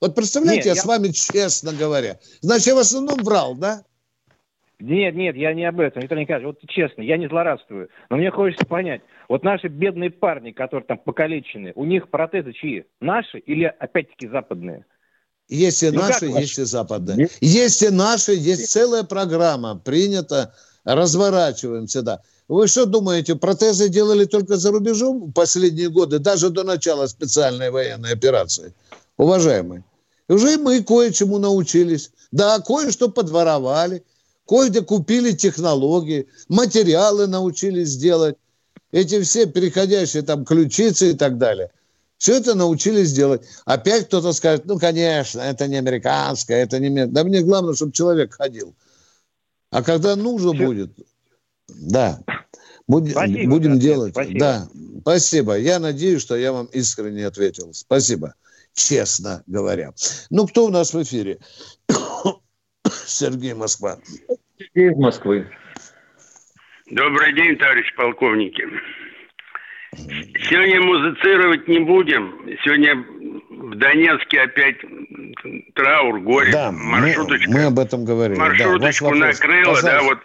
[0.04, 2.18] Вот представляете, Нет, я, я с вами честно говоря.
[2.42, 3.84] Значит, я в основном врал, да?
[4.78, 7.88] Нет, нет, я не об этом, Виктор Николаевич, вот честно, я не злорадствую.
[8.10, 9.00] Но мне хочется понять,
[9.30, 12.84] вот наши бедные парни, которые там покалечены, у них протезы чьи?
[13.00, 14.84] Наши или опять-таки западные?
[15.48, 16.38] Если ну, наши, как?
[16.38, 17.28] есть и западные.
[17.40, 22.20] Если наши, есть целая программа, принята, разворачиваем сюда.
[22.46, 27.70] Вы что думаете, протезы делали только за рубежом в последние годы, даже до начала специальной
[27.70, 28.74] военной операции?
[29.16, 29.82] Уважаемые.
[30.28, 32.10] И уже мы кое-чему научились.
[32.32, 34.04] Да, кое-что подворовали–
[34.46, 38.36] Кое-где купили технологии, материалы научились делать.
[38.92, 41.70] Эти все переходящие там ключицы и так далее.
[42.18, 43.42] Все это научились делать.
[43.64, 47.06] Опять кто-то скажет, ну, конечно, это не американское, это не...
[47.06, 48.74] Да мне главное, чтобы человек ходил.
[49.70, 50.66] А когда нужно все.
[50.66, 50.92] будет,
[51.68, 52.22] да,
[52.86, 54.12] будем, спасибо, будем делать.
[54.12, 54.38] Спасибо.
[54.38, 54.68] Да,
[55.00, 55.58] спасибо.
[55.58, 57.74] Я надеюсь, что я вам искренне ответил.
[57.74, 58.34] Спасибо.
[58.74, 59.92] Честно говоря.
[60.30, 61.38] Ну, кто у нас в эфире?
[63.06, 63.98] Сергей Москва.
[64.58, 65.48] Сергей из Москвы.
[66.90, 68.64] Добрый день, товарищ полковники.
[69.94, 72.34] Сегодня музицировать не будем.
[72.64, 74.76] Сегодня в Донецке опять
[75.74, 76.52] траур, горе.
[76.52, 77.50] Да, маршруточка.
[77.50, 78.38] Мы, мы об этом говорили.
[78.38, 80.18] Маршруточку да, накрыло, да, вот.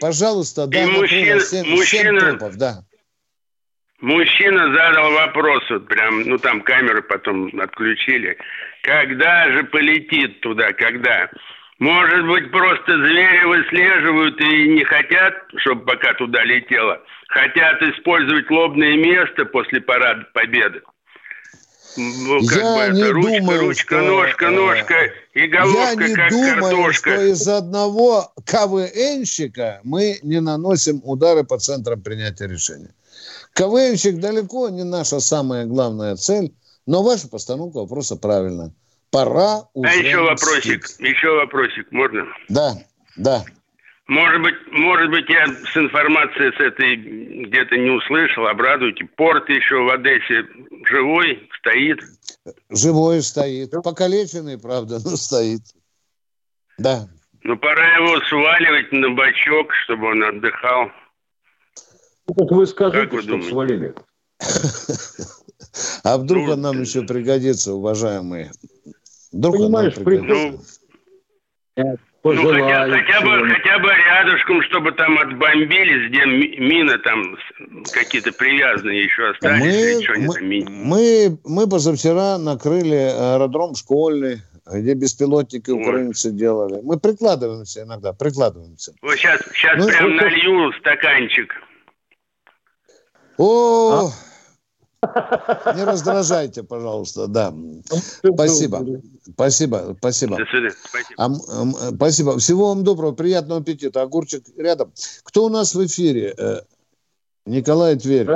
[0.00, 2.84] Пожалуйста, да, и мужчина, 7, мужчина, 7 трупов, да.
[4.02, 8.36] Мужчина задал вопрос, вот прям, ну там камеры потом отключили.
[8.82, 11.30] Когда же полетит туда, когда?
[11.78, 17.00] Может быть, просто звери выслеживают и не хотят, чтобы пока туда летело.
[17.28, 20.82] Хотят использовать лобное место после парада победы.
[21.96, 26.08] Ну, как я бы не это, ручка, думаю, ручка, что, ножка, ножка и головка, я
[26.08, 27.10] не как думаю, картошка.
[27.10, 32.94] что из одного КВНщика мы не наносим удары по центрам принятия решения.
[33.54, 36.54] КВНщик далеко не наша самая главная цель,
[36.86, 38.72] но ваша постановка вопроса правильная
[39.12, 39.90] пора а уже...
[39.90, 42.26] А еще вопросик, еще вопросик, можно?
[42.48, 42.72] Да,
[43.16, 43.44] да.
[44.08, 46.96] Может быть, может быть, я с информацией с этой
[47.46, 49.04] где-то не услышал, обрадуйте.
[49.16, 50.44] Порт еще в Одессе
[50.86, 52.00] живой, стоит?
[52.68, 53.70] Живой стоит.
[53.70, 55.62] Покалеченный, правда, но стоит.
[56.78, 57.08] Да.
[57.44, 60.90] Ну, пора его сваливать на бачок, чтобы он отдыхал.
[62.28, 63.94] Ну, вы скажите, как вы что свалили.
[66.04, 68.52] А вдруг ну, он нам еще пригодится, уважаемые?
[69.32, 70.60] Вдруг Понимаешь, прикол...
[71.74, 77.36] Ну, ну хотя, хотя, бы, хотя бы рядышком, чтобы там отбомбили, где мины там
[77.92, 80.06] какие-то привязанные еще остались.
[80.08, 84.42] Мы, мы, мы, мы позавчера накрыли аэродром школьный,
[84.72, 85.80] где беспилотники вот.
[85.80, 86.80] украинцы делали.
[86.84, 88.92] Мы прикладываемся иногда, прикладываемся.
[89.02, 91.52] Вот сейчас, сейчас ну, прям вот, налью стаканчик.
[93.38, 94.12] О, а?
[95.74, 97.52] Не раздражайте, пожалуйста, да.
[98.22, 98.86] Спасибо.
[99.32, 100.36] Спасибо, спасибо.
[100.36, 100.70] До свидания.
[100.70, 101.22] Спасибо.
[101.22, 102.38] А, а, спасибо.
[102.38, 104.02] Всего вам доброго, приятного аппетита.
[104.02, 104.92] Огурчик рядом.
[105.24, 106.34] Кто у нас в эфире?
[106.38, 106.60] Э,
[107.46, 108.28] Николай Тверь.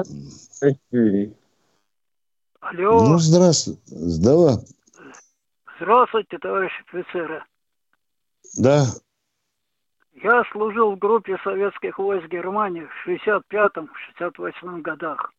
[2.60, 3.08] Алло.
[3.08, 3.78] Ну, здравствуй.
[3.86, 4.64] Здорово.
[5.80, 7.44] Здравствуйте, товарищи офицеры.
[8.56, 8.86] Да.
[10.22, 15.32] Я служил в группе советских войск Германии в 65-68 годах.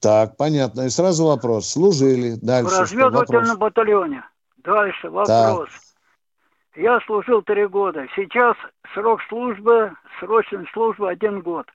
[0.00, 0.86] Так, понятно.
[0.86, 1.68] И сразу вопрос.
[1.68, 2.36] Служили.
[2.40, 2.74] Дальше.
[2.74, 4.24] В разведывательном батальоне.
[4.58, 5.68] Дальше вопрос.
[5.68, 6.82] Так.
[6.82, 8.06] Я служил три года.
[8.14, 8.56] Сейчас
[8.94, 11.66] срок службы, срочной службы один год.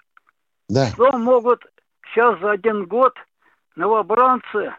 [0.70, 0.88] Да.
[0.88, 1.66] Что могут
[2.14, 3.14] сейчас за один год
[3.76, 4.74] новобранцы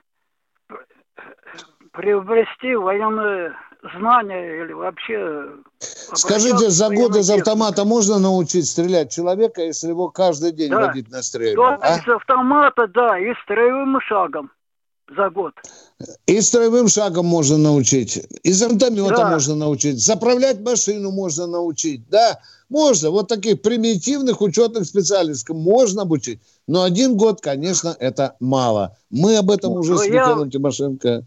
[1.92, 3.54] приобрести военное
[3.96, 5.48] знания или вообще...
[5.78, 10.86] Скажите, за год из автомата можно научить стрелять человека, если его каждый день да.
[10.86, 11.62] водить на стрельбу?
[11.62, 11.98] А?
[11.98, 14.50] Из автомата, да, и строевым шагом
[15.14, 15.52] за год.
[16.26, 19.30] И строевым шагом можно научить, из гранатомета да.
[19.30, 23.10] можно научить, заправлять машину можно научить, да, можно.
[23.10, 26.40] Вот таких примитивных учетных специалистов можно обучить.
[26.66, 28.96] Но один год, конечно, это мало.
[29.10, 30.50] Мы об этом уже но с Михаилом я...
[30.50, 31.24] Тимошенко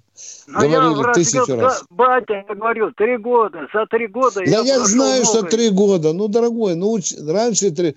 [0.47, 1.83] но говорили я тысячу раз.
[1.89, 3.67] Батя, я говорю, три года.
[3.73, 6.13] За три года да я, я знаю, что три года.
[6.13, 6.97] Ну, дорогой, ну,
[7.27, 7.95] раньше три...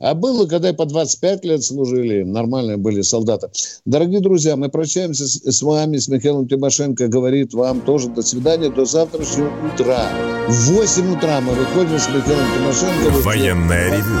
[0.00, 3.48] А было, когда и по 25 лет служили, нормальные были солдаты.
[3.84, 7.06] Дорогие друзья, мы прощаемся с, с вами, с Михаилом Тимошенко.
[7.06, 10.08] Говорит вам тоже до свидания, до завтрашнего утра.
[10.48, 13.22] В 8 утра мы выходим с Михаилом Тимошенко.
[13.22, 14.20] Военная ревю.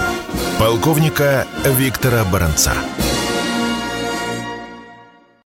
[0.58, 1.44] Полковника
[1.76, 2.72] Виктора Баранца.